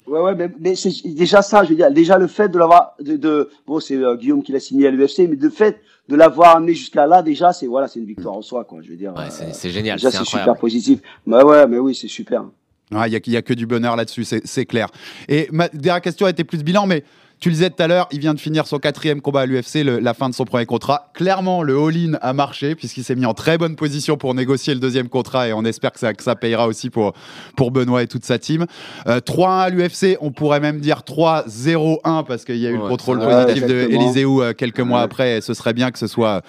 [0.08, 2.94] Ouais, ouais, mais, mais c'est déjà ça, je veux dire, déjà le fait de l'avoir,
[3.00, 6.16] de, de, bon, c'est euh, Guillaume qui l'a signé à l'UFC, mais le fait de
[6.16, 8.80] l'avoir amené jusqu'à là, déjà, c'est voilà, c'est une victoire en soi, quoi.
[8.84, 11.00] Je veux dire, Ouais, euh, c'est c'est génial, déjà c'est super positif.
[11.26, 12.46] Bah ouais, mais oui, c'est super.
[12.92, 14.90] Il n'y a, y a que du bonheur là-dessus, c'est c'est clair.
[15.28, 17.04] Et ma dernière question était plus bilan, mais
[17.40, 19.84] tu le disais tout à l'heure, il vient de finir son quatrième combat à l'UFC,
[19.84, 21.12] la fin de son premier contrat.
[21.14, 24.80] Clairement, le all-in a marché, puisqu'il s'est mis en très bonne position pour négocier le
[24.80, 27.14] deuxième contrat, et on espère que ça, que ça payera aussi pour,
[27.56, 28.66] pour Benoît et toute sa team.
[29.08, 32.84] Euh, 3-1 à l'UFC, on pourrait même dire 3-0-1, parce qu'il y a eu le
[32.84, 34.02] Ouais, contrôle ouais, positif de exactement.
[34.12, 35.06] Eliseu euh, quelques mois Ouais.
[35.06, 36.42] après, et ce serait bien que ce soit,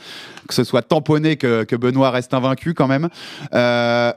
[0.49, 3.09] que ce soit tamponné, que, que Benoît reste invaincu quand même.
[3.55, 4.13] Euh,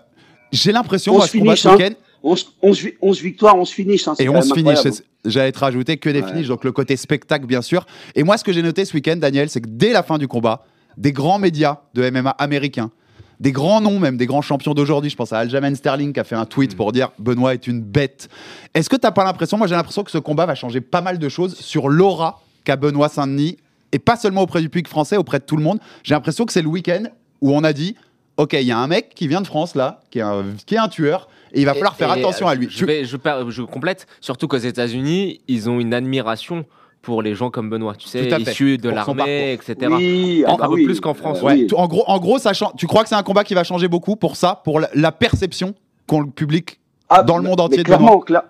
[0.52, 1.76] J'ai l'impression, se ce combat ce hein.
[1.76, 4.70] week-end, 11, 11, vi- 11 victoires, 11 finishes, hein, et quand on même se finish,
[4.78, 4.96] incroyable.
[4.96, 6.28] c'est- j'allais te rajouter que des Ouais.
[6.28, 7.86] finishes, donc le côté spectacle bien sûr.
[8.16, 10.28] Et moi ce que j'ai noté ce week-end, Daniel, c'est que dès la fin du
[10.28, 10.66] combat,
[10.98, 12.92] des grands médias de MMA américains,
[13.40, 16.26] des grands noms même, des grands champions d'aujourd'hui, je pense à Aljamain Sterling qui a
[16.26, 16.48] fait un Mm.
[16.48, 18.28] tweet pour dire Benoît est une bête.
[18.74, 21.20] Est-ce que t'as pas l'impression, moi j'ai l'impression que ce combat va changer pas mal
[21.20, 23.58] de choses sur l'aura qu'a Benoît Saint-Denis,
[23.92, 25.80] et pas seulement auprès du public français, auprès de tout le monde.
[26.04, 27.04] J'ai l'impression que c'est le week-end
[27.42, 27.96] où on a dit
[28.38, 30.76] Ok, il y a un mec qui vient de France là, qui est un, qui
[30.76, 32.68] est un tueur, et il va falloir Et- faire et, attention euh, à lui.
[32.70, 36.66] Je, Tu- vais- je, par- je complète, surtout qu'aux États-Unis, ils ont une admiration
[37.02, 39.76] pour les gens comme Benoît, tu sais, issus de l'armée, etc.
[39.90, 40.86] Oui, ah Un bah peu oui.
[40.86, 41.40] plus qu'en France.
[41.42, 41.68] Euh, Ouais, oui.
[41.68, 43.88] tu- en gros, en gros ça tu crois que c'est un combat qui va changer
[43.88, 45.76] beaucoup pour ça, pour la, la perception
[46.08, 48.44] qu'ont le public Ah, dans le monde mais entier de clairement, cla-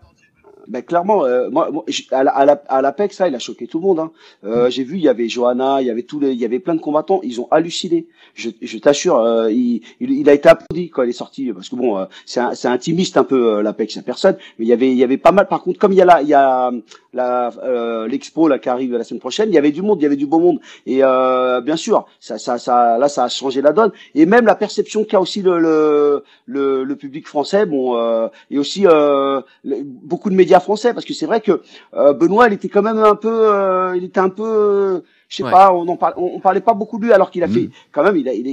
[0.70, 1.70] ben, clairement, euh, moi,
[2.12, 4.00] à la- à la- à l'Apex, ça, il a choqué tout le monde.
[4.00, 4.12] Hein.
[4.46, 6.60] Euh, J'ai vu, il y avait Johanna, il y avait tous les, il y avait
[6.60, 8.08] plein de combattants, ils ont halluciné.
[8.36, 11.70] Je, je t'assure, euh, il, il, il a été applaudi quand il est sorti, parce
[11.70, 14.38] que bon, euh, c'est un- c'est intimiste un peu euh, l'Apex, il y a personne,
[14.58, 15.48] mais il y avait, il y avait pas mal.
[15.48, 16.72] Par contre, comme il y a la, il y a
[17.14, 20.04] la, euh, l'expo là qui arrive la semaine prochaine, il y avait du monde, il
[20.04, 23.30] y avait du beau monde, et euh, bien sûr, ça, ça, ça, là, ça a
[23.30, 27.66] changé la donne, et même la perception qu'a aussi le, le, le, le public français,
[27.66, 31.62] bon, euh, et aussi euh, beaucoup de médias français, parce que c'est vrai que
[31.96, 35.44] euh, Benoît, il était quand même un peu, euh, il était un peu, je sais
[35.44, 35.52] Ouais.
[35.52, 37.52] pas, on en parle, on, on parlait pas beaucoup de lui, alors qu'il a Mm.
[37.54, 38.48] fait, quand même, il a, il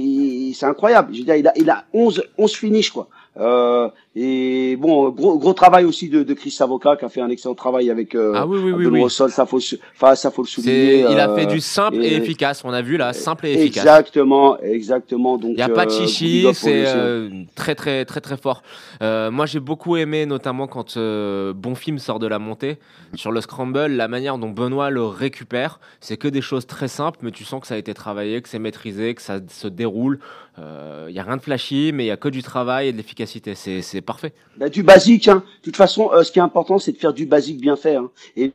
[0.49, 1.13] est, c'est incroyable.
[1.13, 3.07] Je veux dire, il a, il a 11, 11 finishes quoi.
[3.39, 7.29] Euh, et bon, gros, gros travail aussi de, de Chris Savoca qui a fait un
[7.29, 8.85] excellent travail avec euh, Ah oui, oui, oui.
[8.85, 9.03] Benoît oui.
[9.05, 9.59] au sol, ça faut,
[9.95, 11.01] enfin, ça faut le souligner.
[11.01, 12.63] il a euh, fait du simple et, et- efficace.
[12.65, 13.83] On a vu là, simple et efficace.
[13.83, 15.37] Exactement, exactement.
[15.37, 18.63] Donc, Il n'y a pas de euh, chichi, c'est euh, très très très très fort.
[19.03, 22.79] Euh, moi j'ai beaucoup aimé notamment quand euh, Bon Film sort de la montée
[23.13, 27.19] sur le scramble, la manière dont Benoît le récupère, c'est que des choses très simples,
[27.21, 30.19] mais tu sens que ça a été travaillé, que c'est maîtrisé, que ça se déroule.
[30.59, 32.97] Il n'y a rien de flashy, mais il y a que du travail et de
[32.97, 33.26] l'efficacité.
[33.27, 34.33] C'est parfait.
[34.57, 35.27] Bah, du basique.
[35.27, 35.43] Hein.
[35.59, 37.95] De toute façon, euh, ce qui est important, c'est de faire du basique bien fait.
[37.95, 38.09] Hein.
[38.35, 38.53] Et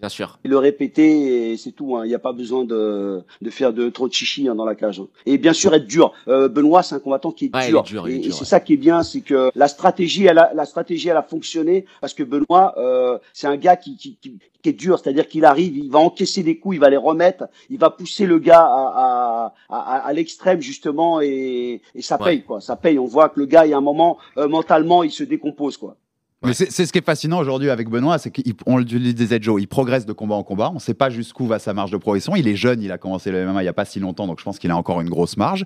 [0.00, 0.38] Bien sûr.
[0.44, 1.96] le répéter, et c'est tout.
[1.96, 2.04] hein.
[2.04, 4.74] Il n'y a pas besoin de, de faire de trop de chichi hein, dans la
[4.76, 5.00] cage.
[5.00, 5.08] hein.
[5.26, 6.12] Et bien sûr, être dur.
[6.28, 7.80] Euh, Benoît, c'est un combattant qui est Ouais, il dur.
[7.80, 10.52] est dur, et et c'est ça qui est bien, c'est que la stratégie, elle a,
[10.54, 14.38] la stratégie, elle a fonctionné parce que Benoît, euh, c'est un gars qui, qui, qui,
[14.62, 14.98] qui est dur.
[14.98, 18.26] C'est-à-dire qu'il arrive, il va encaisser des coups, il va les remettre, il va pousser
[18.26, 22.24] le gars à, à, à, à l'extrême justement, et, et ça Ouais.
[22.36, 22.60] paye quoi.
[22.60, 22.98] Ça paye.
[22.98, 25.76] On voit que le gars, il y a un moment, euh, mentalement, il se décompose
[25.76, 25.96] quoi.
[26.44, 29.66] Mais c'est ce qui est fascinant aujourd'hui avec Benoît, c'est qu'on le disait Joe, il
[29.66, 30.70] progresse de combat en combat.
[30.70, 32.36] On ne sait pas jusqu'où va sa marge de progression.
[32.36, 34.38] Il est jeune, il a commencé le MMA il n'y a pas si longtemps, donc
[34.38, 35.64] je pense qu'il a encore une grosse marge.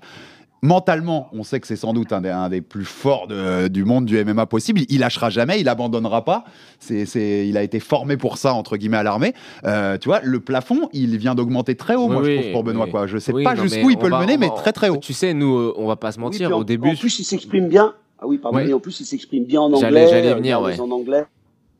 [0.63, 3.83] Mentalement, on sait que c'est sans doute un des, un des plus forts de- du
[3.83, 4.81] monde du MMA possible.
[4.87, 6.45] Il lâchera jamais, il abandonnera pas.
[6.79, 9.33] C'est, c'est- il a été formé pour ça entre guillemets à l'armée.
[9.65, 12.63] Euh, tu vois, le plafond, il vient d'augmenter très haut, moi Oui, je trouve pour
[12.63, 12.85] Benoît.
[12.85, 12.91] oui.
[12.91, 13.07] Quoi.
[13.07, 14.97] Je sais Oui, pas jusqu'où il peut le mener, mais très très haut.
[14.97, 16.89] Tu sais, nous, euh, on va pas se mentir, puis au début.
[16.91, 17.93] En plus, il s'exprime bien.
[18.23, 18.57] Ah oui, pardon.
[18.57, 18.69] Ouais.
[18.69, 20.07] Et en plus, il s'exprime bien en J'allais- anglais.
[20.09, 20.79] j'allais euh, venir, ouais.
[20.79, 21.25] En anglais.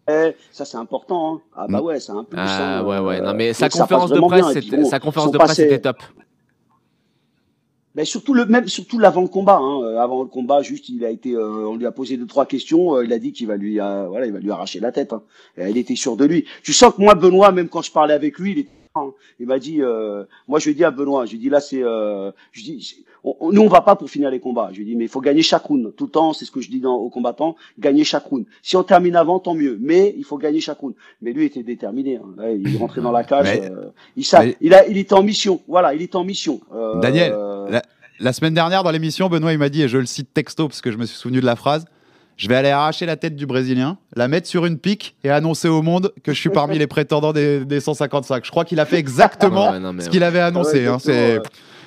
[0.09, 1.35] Eh, ça, c'est important.
[1.35, 1.41] Hein.
[1.55, 1.85] Ah bah Mm.
[1.85, 2.37] ouais, c'est un plus.
[2.37, 3.21] Ah hein, ouais, ouais.
[3.21, 5.79] Non, mais sa conférence de presse, puis c'était- bon, sa conférence de presse passé- était
[5.79, 5.97] top.
[7.95, 9.59] Mais surtout le même, surtout l'avant le combat.
[9.61, 9.81] Hein.
[9.83, 12.45] Euh, Avant le combat, juste, il a été, euh, on lui a posé deux trois
[12.47, 12.95] questions.
[12.95, 15.13] euh, il a dit qu'il va lui, euh, voilà, il va lui arracher la tête.
[15.13, 15.21] Hein.
[15.57, 16.45] Et il était sûr de lui.
[16.63, 18.71] Tu sens que moi, Benoît, même quand je parlais avec lui, il était
[19.39, 21.49] il m'a dit, euh, moi je lui ai dit à Benoît, je lui ai dit
[21.49, 24.39] là c'est, euh, je lui ai dit, on- nous on va pas pour finir les
[24.39, 24.69] combats.
[24.71, 25.95] Je lui ai dit mais il faut gagner chaque round.
[25.95, 28.45] Tout le temps, c'est ce que je dis dans, aux combattants, gagner chaque round.
[28.61, 29.77] Si on termine avant, tant mieux.
[29.81, 30.93] Mais il faut gagner chaque round.
[31.21, 32.17] Mais lui était déterminé.
[32.17, 32.33] Hein.
[32.37, 33.47] Là, il est rentré dans la cage.
[33.59, 35.61] Mais- euh, il, sa- mais- il a, il était en mission.
[35.67, 36.61] Voilà, il était en mission.
[36.75, 37.33] Euh, Daniel,
[37.69, 37.81] la,
[38.19, 40.81] la semaine dernière dans l'émission, Benoît il m'a dit, et je le cite texto parce
[40.81, 41.85] que je me suis souvenu de la phrase,
[42.37, 45.67] je vais aller arracher la tête du Brésilien, la mettre sur une pique et annoncer
[45.67, 48.45] au monde que je suis parmi les prétendants des, des 155.
[48.45, 50.85] Je crois qu'il a fait exactement Ouais, ouais, non, mais ce qu'il avait annoncé.
[50.87, 51.41] Ah ouais, hein.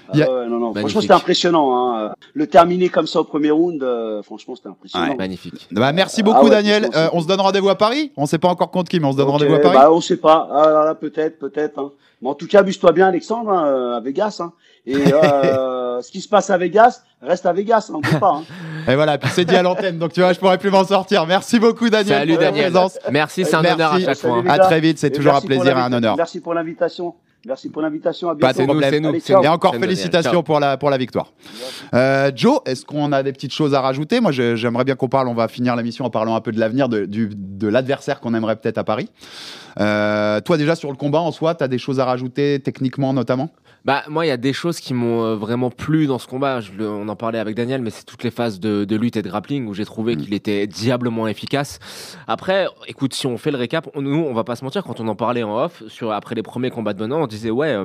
[0.08, 0.74] Ah ouais, non, non.
[0.74, 1.76] Franchement, c'était impressionnant.
[1.76, 2.12] Hein.
[2.34, 5.08] Le terminer comme ça au premier round, euh, franchement, c'était impressionnant.
[5.08, 5.16] Ouais.
[5.16, 5.66] Magnifique.
[5.72, 6.88] Bah, merci Ah beaucoup ouais, Daniel.
[6.94, 8.12] Euh, on se donne rendez-vous à Paris?
[8.16, 9.76] On sait pas encore contre qui, mais on se donne rendez-vous à Paris?
[9.76, 10.48] bah, on sait pas.
[10.52, 11.78] Ah, là, là, peut-être, peut-être.
[11.78, 11.90] Hein.
[12.22, 14.38] Mais en tout cas, amuse-toi bien, Alexandre, hein, euh, à Vegas.
[14.40, 14.52] Hein.
[14.86, 17.90] Et euh, ce qui se passe à Vegas, reste à Vegas.
[17.90, 18.36] Hein, on peut pas.
[18.40, 18.90] Hein.
[18.90, 21.26] Et voilà, puis c'est dit à l'antenne, donc tu vois, je pourrais plus m'en sortir.
[21.26, 22.70] Merci beaucoup Daniel Salut Daniel.
[22.70, 22.98] présence.
[23.10, 23.74] Merci, c'est un Merci.
[23.74, 24.42] honneur à chaque fois.
[24.48, 26.16] À très vite, c'est toujours un plaisir et un honneur.
[26.16, 27.14] Merci pour l'invitation.
[27.46, 28.28] Merci pour l'invitation.
[28.28, 28.52] À Pas bientôt.
[28.52, 28.90] de C'est nous, problème.
[28.92, 29.08] c'est nous.
[29.10, 29.38] Allez, c'est ciao.
[29.38, 29.44] nous.
[29.44, 30.42] Et encore félicitations Ciao.
[30.42, 31.32] pour la, pour la victoire.
[31.94, 34.20] Euh, Joe, est-ce qu'on a des petites choses à rajouter?
[34.20, 36.58] Moi, je- j'aimerais bien qu'on parle, on va finir l'émission en parlant un peu de
[36.58, 39.08] l'avenir de, du- de l'adversaire qu'on aimerait peut-être à Paris.
[39.78, 43.12] Euh, toi, déjà, sur le combat en soi, tu as des choses à rajouter, techniquement
[43.12, 43.50] notamment?
[43.86, 46.60] Bah, moi, il y a des choses qui m'ont euh, vraiment plu dans ce combat.
[46.60, 49.16] Je le- on en parlait avec Daniel, mais c'est toutes les phases de, de lutte
[49.16, 50.18] et de grappling où j'ai trouvé Mm.
[50.22, 51.78] qu'il était diablement efficace.
[52.26, 54.98] Après, écoute, si on fait le récap, on- nous, on va pas se mentir, quand
[54.98, 57.68] on en parlait en off, sur, après les premiers combats de Benoît, on disait, ouais,
[57.74, 57.84] euh,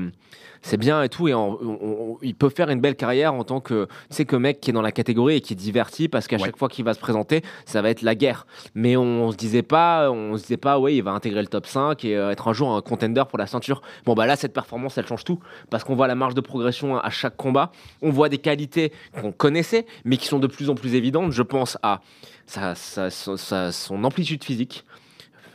[0.62, 3.43] c'est bien et tout, et en- on- on- il peut faire une belle carrière en
[3.43, 6.08] tant que, tu sais, que mec qui est dans la catégorie et qui est diverti,
[6.08, 6.45] parce qu'à Ouais.
[6.45, 8.45] chaque fois qu'il va se présenter, ça va être la guerre.
[8.76, 11.65] Mais on se disait pas, on se disait pas, ouais, il va intégrer le top
[11.65, 13.82] 5 et euh, être un jour un contender pour la ceinture.
[14.06, 16.97] Bon, bah là, cette performance, elle change tout, parce qu'on voit la marge de progression
[16.97, 17.71] à chaque combat,
[18.02, 21.32] on voit des qualités qu'on connaissait, mais qui sont de plus en plus évidentes.
[21.32, 22.02] Je pense à
[22.45, 24.86] sa- sa- sa- sa- son amplitude physique.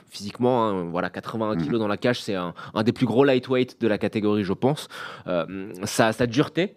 [0.09, 3.81] Physiquement, hein, voilà, 81 kg dans la cage, c'est un, un des plus gros lightweight
[3.81, 4.89] de la catégorie, je pense.
[5.27, 6.75] Euh, sa, sa dureté,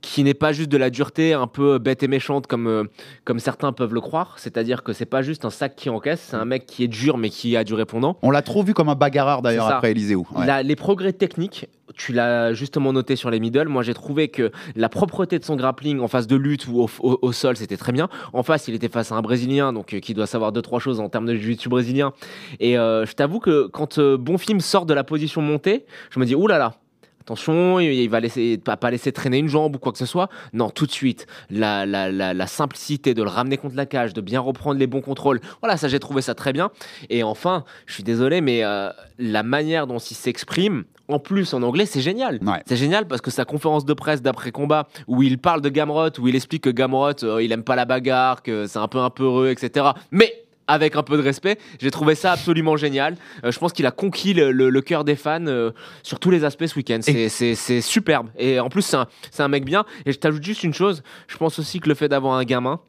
[0.00, 2.84] qui n'est pas juste de la dureté un peu bête et méchante comme, euh,
[3.24, 4.34] comme certains peuvent le croire.
[4.38, 7.18] C'est-à-dire que c'est pas juste un sac qui encaisse, c'est un mec qui est dur
[7.18, 8.16] mais qui a du répondant.
[8.22, 10.16] On l'a trop vu comme un bagarreur d'ailleurs après Eliseu.
[10.16, 10.46] Ouais.
[10.46, 13.68] La- les progrès techniques, tu l'as justement noté sur les middle.
[13.68, 16.88] Moi, j'ai trouvé que la propreté de son grappling en phase de lutte ou au,
[17.00, 18.08] au- au sol, c'était très bien.
[18.32, 20.78] En face, il était face à un Brésilien, donc euh, qui doit savoir deux trois
[20.80, 22.12] choses en termes de jiu-jitsu brésilien.
[22.60, 26.24] Et euh, je t'avoue que quand euh, Bonfim sort de la position montée, je me
[26.24, 26.58] dis oulala.
[26.58, 26.74] Là là,
[27.20, 30.28] Attention, il va laisser, pas, pas laisser traîner une jambe ou quoi que ce soit.
[30.52, 34.14] Non, tout de suite, la, la, la, la simplicité de le ramener contre la cage,
[34.14, 35.40] de bien reprendre les bons contrôles.
[35.60, 36.70] Voilà, ça j'ai trouvé ça très bien.
[37.10, 41.62] Et enfin, je suis désolé, mais euh, la manière dont il s'exprime, en plus en
[41.62, 42.38] anglais, c'est génial.
[42.42, 42.62] Ouais.
[42.66, 46.18] C'est génial parce que sa conférence de presse d'après combat, où il parle de Gamrot,
[46.18, 48.98] où il explique que Gamrot, euh, il aime pas la bagarre, que c'est un peu
[48.98, 49.86] un peu heureux, etc.
[50.10, 50.32] Mais
[50.70, 53.16] avec un peu de respect, j'ai trouvé ça absolument génial.
[53.44, 55.70] Euh, je pense qu'il a conquis le, le- le cœur des fans euh,
[56.02, 57.00] sur tous les aspects ce week-end.
[57.02, 58.28] C'est- superbe.
[58.38, 58.82] Et en plus,
[59.30, 59.84] c'est un, mec bien.
[60.06, 62.80] Et je t'ajoute juste une chose, je pense aussi que le fait d'avoir un gamin,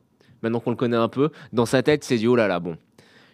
[0.42, 2.78] maintenant qu'on le connaît un peu, dans sa tête, c'est dit, oh là là, bon,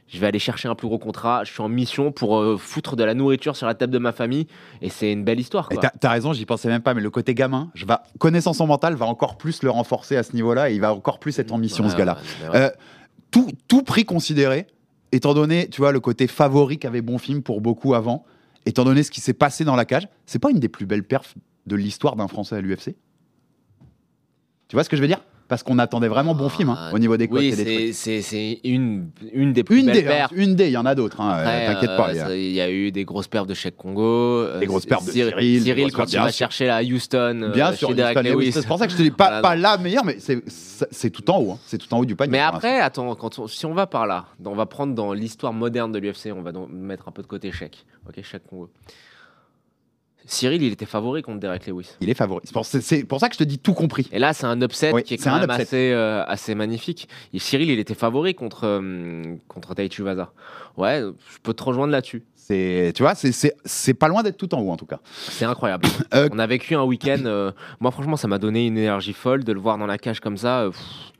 [0.07, 2.95] je vais aller chercher un plus gros contrat, je suis en mission pour euh, foutre
[2.95, 4.47] de la nourriture sur la table de ma famille,
[4.81, 5.67] et c'est une belle histoire.
[5.99, 8.95] T'as raison, j'y pensais même pas, mais le côté gamin, je vais, connaissant son mental,
[8.95, 11.57] va encore plus le renforcer à ce niveau-là et il va encore plus être en
[11.57, 12.17] mission, Ouais, ce gars-là.
[12.53, 12.71] ouais,
[13.67, 14.67] tout, prix considéré,
[15.11, 18.25] étant donné, tu vois, le côté favori qu'avait Bon Film pour beaucoup avant,
[18.65, 21.03] étant donné ce qui s'est passé dans la cage, c'est pas une des plus belles
[21.03, 22.95] perfs de l'histoire d'un Français à l'UFC
[24.67, 25.21] Tu vois ce que je veux dire?
[25.47, 28.21] Parce qu'on attendait vraiment Bon Film hein, au niveau des cotes Oui, et des c'est-
[28.21, 30.31] c'est une, une des plus Une belles des, perfs.
[30.35, 32.11] une des, il y en a d'autres, hein, euh, t'inquiète euh, pas.
[32.11, 34.03] il y a- Il y a eu des grosses perfs de Cheikh Congo.
[34.03, 37.71] euh, Des grosses perfs de Cyril, Cyril, quand il va chercher à Houston, euh, Bien
[37.71, 41.09] sûr, c'est pour ça que je te dis pas, Voilà, pas la meilleure, mais c'est-
[41.09, 41.51] tout en haut.
[41.53, 41.59] hein.
[41.65, 42.31] C'est tout en haut du panier.
[42.31, 45.53] Mais après, attends, quand on- si on va par là, on va prendre dans l'histoire
[45.53, 47.85] moderne de l'UFC, on va donc mettre un peu de côté Cheikh.
[48.07, 48.69] Ok, Cheikh Congo.
[50.27, 51.91] Cyril, il était favori contre Derek Lewis.
[52.01, 52.41] Il est favori.
[52.45, 52.53] C'est
[53.05, 54.07] pour, ça que je te dis tout compris.
[54.11, 55.61] Et là, c'est un upset Oui, qui est quand un même upset.
[55.61, 57.07] assez, euh, assez magnifique.
[57.33, 60.31] Et Cyril, il était favori contre, euh, contre Taichi Vaza.
[60.75, 62.23] Ouais, je peux te rejoindre là-dessus.
[62.35, 64.99] C'est, tu vois, c'est, pas loin d'être tout en haut en tout cas.
[65.13, 65.85] C'est incroyable.
[66.13, 67.17] Euh, On a vécu un week-end.
[67.25, 70.21] euh, moi, franchement, ça m'a donné une énergie folle de le voir dans la cage
[70.21, 70.61] comme ça.
[70.61, 70.71] euh,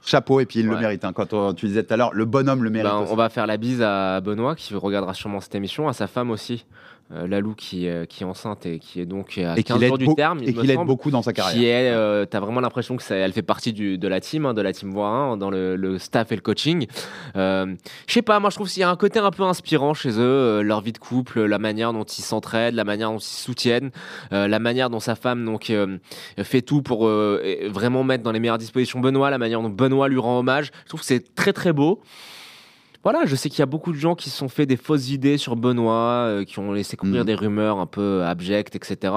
[0.06, 1.04] Chapeau et puis il le mérite.
[1.04, 1.12] hein.
[1.12, 2.90] Quand on- tu disais tout à l'heure, le bonhomme le mérite.
[2.90, 3.12] ben, aussi.
[3.12, 6.32] on va faire la bise à Benoît qui regardera sûrement cette émission, à sa femme
[6.32, 6.66] aussi,
[7.10, 9.90] Lalou qui, euh, qui est enceinte et qui est donc à et 15 qu'il aide,
[9.90, 10.40] jours du terme.
[10.42, 10.88] il et me qu'il aide semble.
[10.88, 11.54] beaucoup dans sa carrière.
[11.56, 14.46] qui est, euh, t'as vraiment l'impression que ça, elle fait partie du, de la team,
[14.46, 16.88] hein, de la team voix 1, dans le, le staff et le coaching.
[17.36, 17.74] Euh,
[18.08, 20.10] je sais pas, moi je trouve qu'il y a un côté un peu inspirant chez
[20.12, 23.24] eux, euh, leur vie de couple, la manière dont ils s'entraident, la manière dont ils
[23.24, 23.92] se soutiennent,
[24.34, 25.98] euh, la manière dont sa femme donc euh,
[26.42, 30.10] fait tout pour euh, vraiment mettre dans les meilleures dispositions Benoît, la manière dont Benoît
[30.10, 30.72] lui rend hommage.
[30.84, 32.02] Je trouve que c'est très très beau.
[33.04, 35.10] Voilà, je sais qu'il y a beaucoup de gens qui se sont fait des fausses
[35.10, 37.26] idées sur Benoît, euh, qui ont laissé courir Mhm.
[37.26, 39.14] des rumeurs un peu abjectes, etc.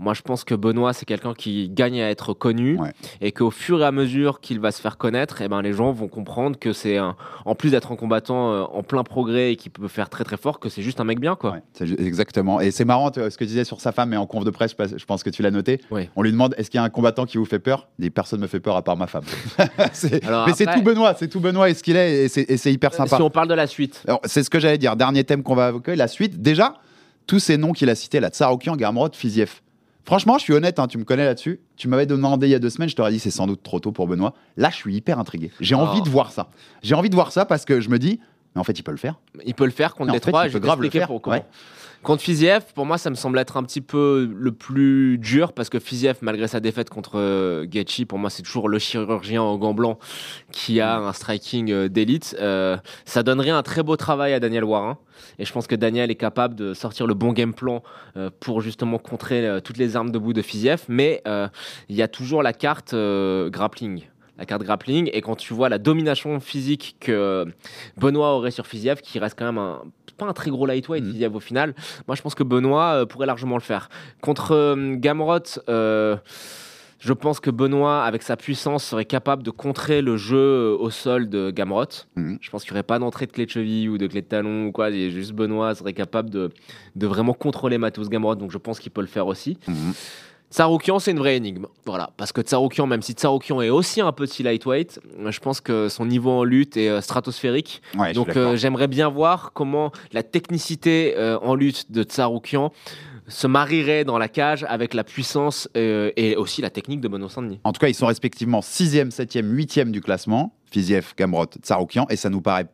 [0.00, 2.92] Moi, je pense que Benoît, c'est quelqu'un qui gagne à être connu Ouais.
[3.20, 5.90] et qu'au fur et à mesure qu'il va se faire connaître, eh ben, les gens
[5.90, 9.56] vont comprendre que c'est un, en plus d'être un combattant euh, en plein progrès et
[9.56, 11.56] qui peut faire très très fort, que c'est juste un mec bien, quoi.
[11.80, 12.60] Ouais, exactement.
[12.60, 14.74] Et c'est marrant ce que tu disais sur sa femme, mais en conf de presse,
[14.96, 15.80] je pense- que tu l'as noté.
[15.90, 16.08] Ouais.
[16.14, 17.88] On lui demande est-ce qu'il y a un combattant qui vous fait peur?
[17.98, 19.24] Il dit personne me fait peur à part ma femme.
[20.22, 22.94] Alors mais c'est tout Benoît, c'est tout Benoît et ce qu'il est, et c'est, hyper
[22.94, 23.16] sympa.
[23.16, 24.94] Si on parle de la suite, Alors, c'est ce que j'allais dire.
[24.94, 26.40] Dernier thème qu'on va évoquer, la suite.
[26.40, 26.74] Déjà,
[27.26, 29.60] tous ces noms qu'il a cités, là, Tsaroukian, Gamrot, Fiziev.
[30.08, 31.60] Franchement, je suis honnête, hein, tu me connais là-dessus.
[31.76, 33.78] Tu m'avais demandé il y a deux semaines, je t'aurais dit c'est sans doute trop
[33.78, 34.32] tôt pour Benoît.
[34.56, 35.50] Là, je suis hyper intrigué.
[35.60, 35.80] J'ai Oh.
[35.80, 36.48] envie de voir ça.
[36.82, 38.18] J'ai envie de voir ça parce que je me dis,
[38.54, 39.16] mais en fait, il peut le faire.
[39.44, 40.46] il peut le faire contre les fait, trois.
[40.46, 41.34] il je peut grave le faire, pourquoi.
[41.34, 41.44] ouais.
[42.02, 45.68] Contre Fiziev, pour moi, ça me semble être un petit peu le plus dur parce
[45.68, 49.58] que Fiziev, malgré sa défaite contre euh, Gaethje, pour moi, c'est toujours le chirurgien au
[49.58, 49.98] gant blanc
[50.52, 52.36] qui a un striking euh, d'élite.
[52.40, 54.96] Euh, ça donnerait un très beau travail à Daniel Warin.
[55.40, 57.82] Et je pense que Daniel est capable de sortir le bon game plan
[58.38, 60.84] pour justement contrer toutes les armes debout de Fiziev.
[60.88, 61.48] Mais euh,
[61.88, 64.02] il y a toujours la carte euh, grappling.
[64.38, 65.10] La carte grappling.
[65.12, 67.46] Et quand tu vois la domination physique que
[67.96, 69.82] Benoît aurait sur Fiziev, qui reste quand même un,
[70.16, 71.10] pas un très gros lightweight, Mhm.
[71.12, 71.74] Fiziev au final,
[72.06, 73.88] moi je pense que Benoît euh, pourrait largement le faire.
[74.20, 76.16] Contre euh, Gamrot, euh,
[77.00, 80.90] je pense que Benoît, avec sa puissance, serait capable de contrer le jeu euh, au
[80.90, 81.84] sol de Gamrot.
[82.16, 82.38] Mhm.
[82.40, 84.26] Je pense qu'il n'y aurait pas d'entrée de clé de cheville ou de clé de
[84.26, 84.90] talon ou quoi.
[84.90, 86.50] Et juste Benoît serait capable de,
[86.96, 89.58] de vraiment contrôler Matheus Gamrot, donc je pense qu'il peut le faire aussi.
[89.68, 89.92] Mhm.
[90.50, 91.66] Tsaroukian, c'est une vraie énigme.
[91.84, 92.10] Voilà.
[92.16, 95.88] Parce que Tsaroukian, même si Tsaroukian est aussi un petit lightweight, euh, je pense que
[95.88, 97.82] son niveau en lutte est euh, stratosphérique.
[97.98, 102.72] Ouais, Donc euh, j'aimerais bien voir comment la technicité euh, en lutte de Tsaroukian
[103.26, 107.60] se marierait dans la cage avec la puissance et aussi la technique de Benoît Saint-Denis.
[107.62, 110.54] En tout cas, ils sont respectivement 6e, 7e, 8e du classement.
[110.70, 112.06] Fiziev, Gamrot, Tsaroukian.
[112.08, 112.66] Et ça nous paraît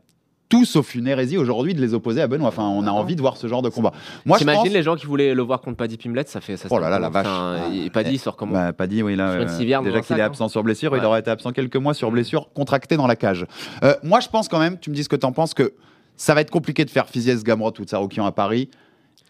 [0.49, 2.49] tout sauf une hérésie aujourd'hui de les opposer à Benoît.
[2.49, 3.93] Enfin, on a envie de voir ce genre de combat.
[4.25, 4.69] Moi, pense...
[4.69, 6.69] les gens qui voulaient le voir contre Paddy Pimlet, ça fait ça.
[6.71, 7.75] Oh là là, la enfin, vache.
[7.75, 9.31] et Paddy il sort comment Bah, pas dit, oui, là.
[9.31, 10.27] Euh, civière déjà qu'il est hein.
[10.27, 13.47] absent sur blessure, il aurait été absent quelques mois sur blessure, contracté dans la cage.
[13.83, 15.73] Euh, moi, je pense quand même, tu me dis ce que tu en penses, que
[16.17, 18.69] ça va être compliqué de faire Fiziez, Gamrot ou Tsaroukian à Paris.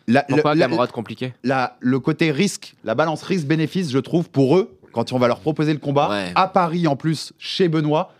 [0.06, 4.56] La- Pourquoi la- Gamrot compliqué la- le côté risque, la balance risque-bénéfice, je trouve, pour
[4.58, 6.32] eux, quand on va leur proposer le combat, Ouais.
[6.34, 8.12] à Paris en plus, chez Benoît,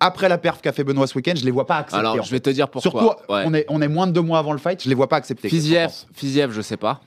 [0.00, 1.98] après la perf qu'a fait Benoît ce week-end, je les vois pas accepter.
[2.06, 2.90] Alors je vais te dire pourquoi.
[2.90, 3.42] Surtout, Ouais.
[3.46, 5.16] on, est, on est moins de deux mois avant le fight, je les vois pas
[5.16, 5.48] accepter.
[5.48, 7.00] Fiziev, Fiziev, je sais pas.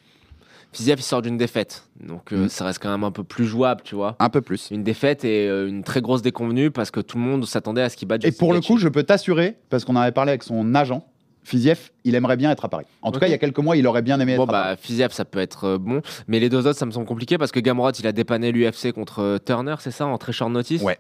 [0.74, 1.84] Fiziev, il sort d'une défaite.
[2.00, 2.50] Donc euh, Mm.
[2.50, 4.16] ça reste quand même un peu plus jouable, tu vois.
[4.20, 4.70] Un peu plus.
[4.72, 7.90] Une défaite et euh, une très grosse déconvenue parce que tout le monde s'attendait à
[7.90, 10.30] ce qu'il batte Et pour le coup, je peux t'assurer, parce qu'on en avait parlé
[10.30, 11.06] avec son agent,
[11.44, 12.86] Fiziev, il aimerait bien être à Paris.
[13.02, 14.52] En tout cas, il y a quelques mois, il aurait bien aimé Bon être à
[14.52, 14.76] Paris.
[14.76, 17.38] bah Fiziev ça peut être euh, bon, mais les deux autres ça me semble compliqué
[17.38, 20.52] parce que Gamrot il a dépanné l'UFC contre euh, Turner, c'est ça, en très short
[20.52, 20.82] notice?
[20.84, 20.98] Ouais.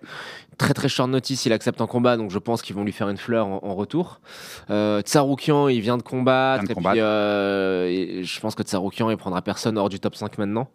[0.58, 3.10] Très très short notice, il accepte un combat, donc je pense qu'ils vont lui faire
[3.10, 4.19] une fleur en, en retour.
[4.69, 6.95] Euh, Tsaroukian il vient de combattre, Vient de et combattre.
[6.95, 10.67] puis je pense que Tsaroukian il prendra personne hors du top 5 maintenant.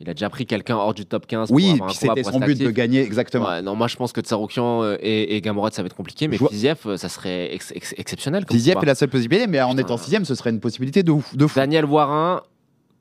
[0.00, 2.70] Il a déjà pris quelqu'un hors du top 15 pour Oui, c'était son but de
[2.70, 3.46] gagner, exactement.
[3.46, 6.36] Ouais, non, moi je pense que Tsaroukian euh, et, et ça va être compliqué, mais
[6.36, 8.44] Fiziev euh, ça serait ex- ex- exceptionnel.
[8.50, 9.82] Fiziev est la seule possibilité, mais en Putain.
[9.82, 11.58] étant sixième, ce serait une possibilité de, ouf, de fou.
[11.60, 12.42] Daniel Warin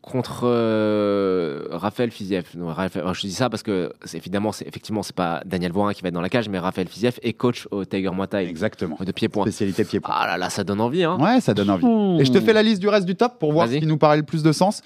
[0.03, 2.43] contre euh, Raphaël Fiziev.
[2.55, 5.93] Non, Raphaël- je dis ça parce que c'est évidemment, c'est effectivement, c'est pas Daniel Warin
[5.93, 8.45] qui va être dans la cage, mais Raphaël Fiziev est coach au Tiger Muay Thai
[8.47, 8.97] Exactement.
[9.03, 9.43] de pied-point.
[9.45, 10.13] Spécialité pied-point.
[10.15, 11.17] Ah là là, ça donne envie, hein.
[11.19, 11.85] Ouais, ça donne envie.
[12.21, 13.97] Et je te fais la liste du reste du top pour voir ce qui nous
[13.97, 14.81] paraît le plus de sens.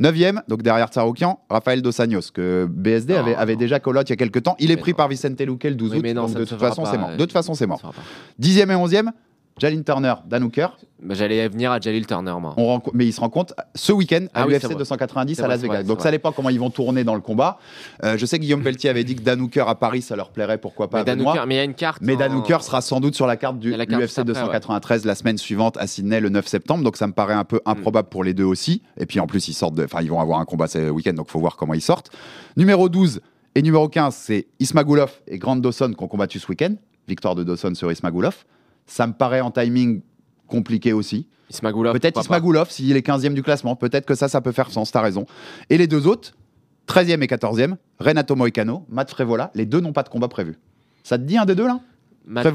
[0.00, 3.58] Neuvième, donc derrière Tsaroukian, Raphaël Dos Anjos, que BSD Non, avait, avait non.
[3.58, 4.54] déjà call out il y a quelques temps.
[4.60, 4.96] Il est pris non.
[4.96, 6.98] par Vicente Luque le 12 Oui, août, mais non, donc ça de toute façon c'est
[6.98, 7.08] mort.
[7.10, 7.80] euh, De toute façon c'est mort.
[8.38, 9.10] Dixième et onzième,
[9.58, 10.68] Jalin Turner, Dan Hooker.
[11.02, 12.54] Bah, J'allais venir à Jalil Turner, moi.
[12.56, 14.74] On mais il se rencontre ce week-end à Ah l'UFC vrai.
[14.76, 15.74] 290 C'est à Las Vegas.
[15.74, 17.58] vrai, Donc ça dépend comment ils vont tourner dans le combat.
[18.04, 20.30] Euh, je sais que Guillaume Pelletier avait dit que Dan Hooker à Paris, ça leur
[20.30, 21.20] plairait, pourquoi pas mais, Dan.
[21.20, 21.98] Hooker- mais il y a une carte.
[22.02, 23.86] Mais Dan en- Hooker sera sans doute sur la carte du Il y a la
[23.86, 26.82] carte UFC après, 293 la semaine suivante à Sydney le 9 septembre.
[26.84, 27.70] Donc ça me paraît un peu Mm.
[27.70, 28.82] improbable pour les deux aussi.
[28.98, 29.84] Et puis en plus, ils sortent de...
[29.84, 32.10] enfin, ils vont avoir un combat ce week-end, donc faut voir comment ils sortent.
[32.56, 33.20] Numéro 12
[33.54, 36.74] et numéro 15, c'est Ismagulov et Grant Dawson qui ont combattu ce week-end.
[37.06, 38.44] Victoire de Dawson sur Ismagulov.
[38.88, 40.00] Ça me paraît en timing
[40.48, 41.28] compliqué aussi.
[41.50, 41.92] Ismagulov.
[41.92, 42.20] Peut-être.
[42.20, 43.76] Ismagulov s'il est 15e du classement.
[43.76, 44.90] Peut-être que ça, ça peut faire sens.
[44.90, 45.26] T'as raison.
[45.70, 46.32] Et les deux autres,
[46.88, 50.58] 13e et 14e, Renato Moicano, Matt Frevola, les deux n'ont pas de combat prévu.
[51.04, 51.80] Ça te dit un des deux là
[52.28, 52.46] Matt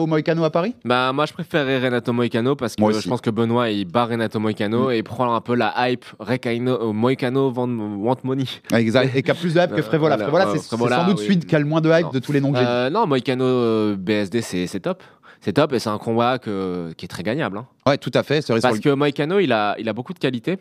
[0.00, 3.30] ou Moicano à Paris Bah moi je préférerais Renato Moicano parce que je pense que
[3.30, 7.52] Benoît il bat Renato Moicano et il prend un peu la hype Recaino, euh, Moicano
[7.52, 8.46] want, want money.
[8.72, 9.14] Exact.
[9.14, 11.24] Et qui a plus de hype que Euh, Frevola, ouais, c'est sans doute oui.
[11.24, 12.10] celui qui a le moins de hype Non.
[12.10, 12.64] de tous les noms que j'ai.
[12.66, 15.04] Euh, non Moicano euh, BSD c'est top.
[15.40, 17.58] C'est top et c'est un combat que- qui est très gagnable.
[17.58, 17.66] hein.
[17.86, 18.40] Ouais, tout à fait.
[18.42, 20.58] cerise Parce que Moicano il a, il a beaucoup de qualités.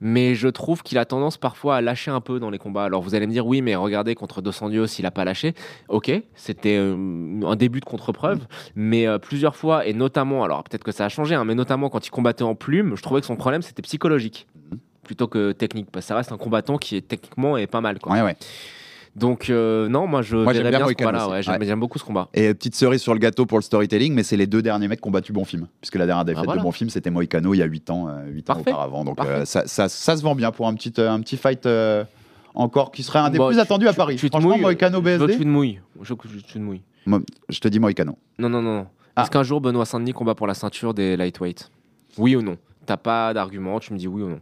[0.00, 2.84] Mais je trouve qu'il a tendance parfois à lâcher un peu dans les combats.
[2.84, 5.54] Alors vous allez me dire, oui, mais regardez, contre Dos Anjos, il a pas lâché.
[5.88, 8.40] Ok, c'était euh, un début de contre-preuve.
[8.74, 11.88] Mais euh, plusieurs fois, et notamment, alors peut-être que ça a changé, hein, mais notamment
[11.88, 14.46] quand il combattait en plume, je trouvais que son problème c'était psychologique.
[15.04, 15.90] Plutôt que technique.
[15.90, 17.98] Parce que ça reste un combattant qui est techniquement est pas mal.
[17.98, 18.12] Quoi.
[18.14, 18.36] Ouais, ouais.
[19.16, 21.76] Donc, euh, non, moi je Moi, j'aime verrais bien bien, ce ouais, j'aime Ouais.
[21.76, 22.28] beaucoup ce combat.
[22.34, 25.00] Et petite cerise sur le gâteau pour le storytelling, mais c'est les deux derniers mecs
[25.00, 25.68] qui ont battu Bonfim.
[25.80, 26.58] Puisque la dernière défaite voilà.
[26.60, 28.70] de Bonfim, c'était Moicano il y a 8 ans, euh, 8 ans Parfait.
[28.72, 29.04] auparavant.
[29.04, 31.64] Donc euh, ça, ça- ça se vend bien pour un petit, euh, un petit fight
[31.66, 32.02] euh,
[32.56, 34.16] encore qui serait un des plus tu- attendus à Paris.
[34.16, 35.80] tu Franchement, mouilles, Moicano Je BSD, te mouilles.
[36.02, 36.82] Je te mouilles.
[37.06, 38.18] Moi, je te dis Moicano.
[38.40, 38.86] Non, non, non.
[39.14, 39.22] Ah.
[39.22, 41.70] Est-ce qu'un jour Benoît Saint-Denis combat pour la ceinture des lightweight
[42.18, 42.56] Oui ou non?
[42.84, 44.40] T'as pas d'argument, tu me dis oui ou non?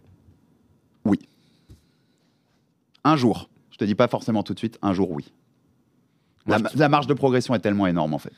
[3.05, 3.49] Un jour.
[3.83, 5.33] Te dis pas forcément tout de suite, un jour oui.
[6.47, 8.31] Moi, La, je- la marge de progression est tellement énorme en fait.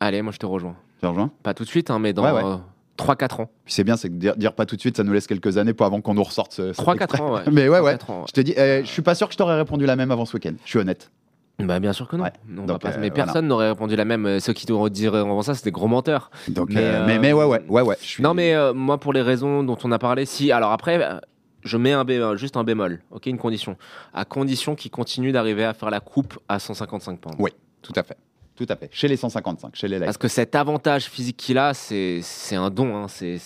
[0.00, 0.74] Allez, moi je te rejoins.
[0.98, 1.30] Tu rejoins?
[1.44, 2.42] Pas tout de suite, hein, mais dans Ouais, ouais.
[2.44, 2.56] euh,
[2.96, 3.50] 3-4 ans.
[3.64, 5.58] Puis c'est bien, c'est que dire, dire pas tout de suite, ça nous laisse quelques
[5.58, 6.72] années pour avant qu'on nous ressorte ce.
[6.72, 7.20] cet 3-4 extrait.
[7.20, 7.42] ans, ouais.
[7.52, 7.94] Mais ouais, ouais.
[7.94, 8.24] 3-4 ans, ouais.
[8.28, 10.24] Je te dis, euh, je suis pas sûr que je t'aurais répondu la même avant
[10.24, 10.54] ce week-end.
[10.64, 11.12] Je suis honnête.
[11.60, 12.24] Bah bien sûr que non.
[12.24, 12.32] Ouais.
[12.48, 13.10] Donc, euh, mais voilà.
[13.12, 14.26] personne n'aurait répondu la même.
[14.26, 16.32] Euh, Ceux qui t'auraient dit avant ça, c'était gros menteurs.
[16.48, 17.96] Donc, Mais, euh, mais, mais ouais, ouais, ouais, ouais.
[18.18, 20.50] Non, mais euh, moi, pour les raisons dont on a parlé, si.
[20.50, 21.20] Alors après,
[21.64, 23.00] je mets un bé- euh, juste un bémol.
[23.10, 23.76] Ok, une condition.
[24.12, 27.36] À condition qu'il continue d'arriver à faire la coupe à 155 pounds.
[27.38, 27.50] Oui,
[27.82, 28.16] tout à fait.
[28.56, 28.88] Tout à fait.
[28.92, 30.04] Chez les 155, chez les light.
[30.04, 32.20] Parce que cet avantage physique qu'il a, c'est
[32.52, 32.94] un don.
[32.96, 33.06] Hein.
[33.08, 33.36] C'est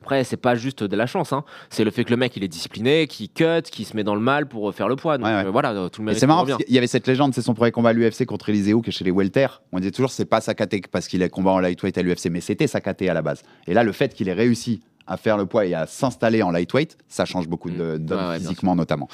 [0.00, 1.34] Après, c'est pas juste de la chance.
[1.34, 1.44] Hein.
[1.68, 4.14] C'est le fait que le mec, il est discipliné, qui cut, qui se met dans
[4.14, 5.18] le mal pour faire le poids.
[5.18, 5.44] Donc Ouais, ouais.
[5.44, 7.52] euh, voilà, euh, tout le c'est marrant parce qu'il y avait cette légende, c'est son
[7.52, 9.48] premier combat à l'UFC contre Eliseu qui est chez les welter.
[9.72, 12.30] On disait toujours c'est pas sa caté parce qu'il est combat en lightweight à l'UFC,
[12.30, 13.42] mais c'était sa caté à la base.
[13.66, 16.50] Et là, le fait qu'il ait réussi à faire le poids et à s'installer en
[16.50, 17.80] lightweight, ça change beaucoup de, Mm.
[17.80, 19.08] Ouais, ouais, bien physiquement notamment.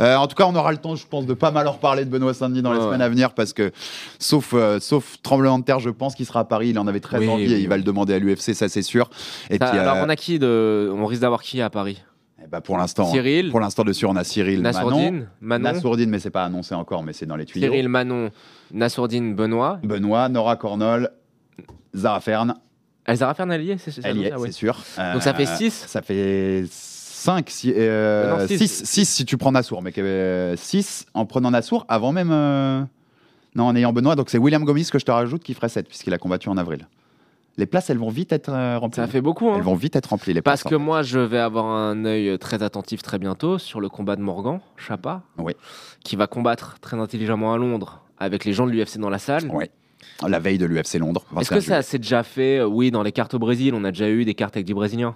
[0.00, 2.04] Euh, en tout cas, on aura le temps, je pense, de pas mal en reparler
[2.04, 3.72] de Benoît Saint-Denis dans les Ouais, semaines à venir parce que,
[4.18, 6.68] sauf, euh, sauf tremblement de terre, je pense qu'il sera à Paris.
[6.70, 8.68] Il en avait très Oui, envie oui, et il va le demander à l'UFC, ça
[8.68, 9.08] c'est sûr.
[9.50, 10.92] Et Ça, puis, Alors, euh, on a qui de...
[10.94, 12.02] On risque d'avoir qui à Paris?
[12.44, 16.08] Eh ben, pour l'instant, Cyril, pour l'instant dessus, on a Cyril, Manon, Nassourdine, Manon, Nassourdine,
[16.10, 17.66] mais c'est pas annoncé encore, mais c'est dans les tuyaux.
[17.66, 18.30] Cyril, Manon,
[18.72, 19.80] Nassourdine, Benoît.
[19.82, 21.10] Benoît, Nora Cornol,
[21.96, 22.54] Zara Fern,
[23.08, 24.74] Elzara Fernalier, c'est c'est ça elle y est, ah c'est sûr.
[25.12, 28.68] Donc ça fait Euh, six Ça fait 5, Euh, non, six.
[28.86, 29.92] 6 si tu prends Nassour, mais
[30.56, 32.30] 6 en prenant Nassour avant même.
[32.30, 32.82] euh,
[33.56, 35.88] Non, en ayant Benoît, donc c'est William Gomis que je te rajoute qui ferait 7
[35.88, 36.86] puisqu'il a combattu en avril.
[37.56, 39.00] Les places, elles vont vite être euh, remplies.
[39.00, 39.50] Ça fait beaucoup.
[39.50, 39.54] Hein.
[39.56, 40.70] Elles vont vite être remplies, les Parce places.
[40.70, 40.84] que en fait.
[40.84, 44.60] moi, je vais avoir un œil très attentif très bientôt sur le combat de Morgan
[44.76, 45.54] Chapa, Oui.
[46.04, 49.50] qui va combattre très intelligemment à Londres avec les gens de l'UFC dans la salle.
[49.52, 49.64] Oui.
[50.26, 51.22] La veille de l'UFC Londres.
[51.40, 53.84] Est-ce 21 que ça s'est déjà fait euh, Oui, dans les cartes au Brésil, on
[53.84, 55.14] a déjà eu des cartes avec du Brésilien.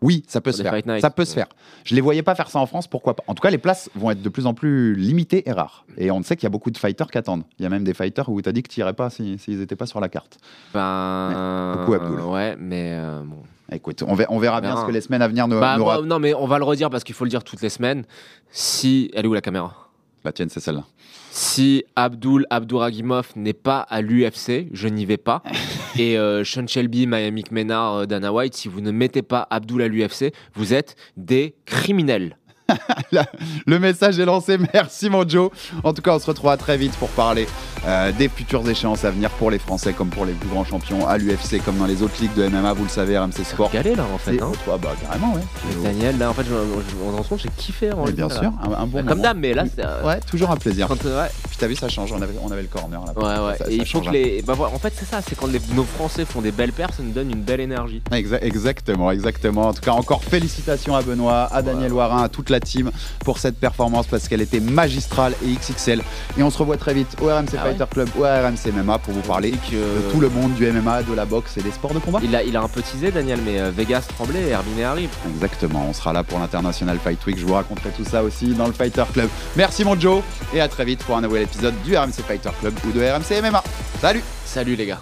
[0.00, 1.00] Oui, ça peut Pour se faire.
[1.00, 1.48] Ça peut se faire.
[1.82, 3.24] Je les voyais pas faire ça en France, pourquoi pas?
[3.26, 5.84] En tout cas, les places vont être de plus en plus limitées et rares.
[5.96, 7.42] Et on sait qu'il y a beaucoup de fighters qui attendent.
[7.58, 9.38] Il y a même des fighters où tu as dit que tu irais pas si-
[9.38, 10.38] s'ils n'étaient pas sur la carte.
[10.72, 12.20] Ben, beaucoup Abdul.
[12.20, 13.38] Ouais, mais euh, bon.
[13.72, 16.06] Écoute, on verra, on verra bien ce que les semaines à venir nous, Bah, nous
[16.06, 18.04] non, mais on va le redire parce qu'il faut le dire toutes les semaines.
[18.50, 19.87] Si, elle est où la caméra?
[20.24, 20.84] La tienne, c'est celle-là.
[21.30, 25.42] Si Abdul Abdouragimov n'est pas à l'UFC, je n'y vais pas.
[25.98, 29.82] Et euh, Sean Shelby, Miami Ménard, euh, Dana White, si vous ne mettez pas Abdul
[29.82, 32.36] à l'UFC, vous êtes des criminels.
[33.66, 34.58] Le message est lancé.
[34.74, 35.50] Merci, mon Joe.
[35.84, 37.46] En tout cas, on se retrouvera très vite pour parler
[37.86, 41.06] euh, des futures échéances à venir pour les Français comme pour les plus grands champions
[41.06, 42.72] à l'UFC, comme dans les autres ligues de MMA.
[42.74, 43.70] Vous le savez, RMC Sport.
[43.70, 44.40] Galé là en fait.
[44.42, 44.52] Hein.
[44.70, 45.40] Ah, bah, carrément, ouais.
[45.82, 47.92] Daniel, là en fait, je, je, on compte, j'ai kiffé.
[47.92, 48.34] en bien là.
[48.34, 49.84] sûr, un, un bon Comme d'hab, mais là, c'est.
[49.84, 50.88] euh, Ouais, toujours un plaisir.
[50.88, 51.28] quand, ouais,
[51.58, 52.12] T'as vu, ça change.
[52.12, 53.12] On avait, on avait le corner là.
[53.16, 53.56] Ouais, ouais.
[53.58, 54.42] Ça- et ça il faut que les.
[54.42, 55.20] Bah, voilà, en fait, c'est ça.
[55.26, 58.00] C'est quand les- nos Français font des belles perfs, ça nous donne une belle énergie.
[58.12, 59.68] Exa- Exactement, exactement.
[59.68, 62.90] En tout cas, encore félicitations à Benoît, à Daniel Warin, à toute la team
[63.24, 66.02] pour cette performance parce qu'elle était magistrale et XXL.
[66.38, 68.98] Et on se revoit très vite au RMC Ah ouais Fighter Club, au RMC MMA
[68.98, 71.72] pour vous parler que- de tout le monde du MMA, de la boxe et des
[71.72, 72.20] sports de combat.
[72.22, 75.10] Il a, il a un peu teasé, Daniel, mais euh, Vegas tremblait, Herbin arrive.
[75.34, 77.36] Exactement, on sera là pour l'International Fight Week.
[77.38, 79.28] Je vous raconterai tout ça aussi dans le Fighter Club.
[79.56, 80.22] Merci mon Joe
[80.54, 83.42] et à très vite pour un nouvel épisode du RMC Fighter Club ou de RMC
[83.42, 83.62] MMA.
[84.00, 85.00] Salut Salut les gars.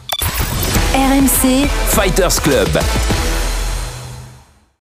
[0.95, 2.69] RMC, Fighters Club.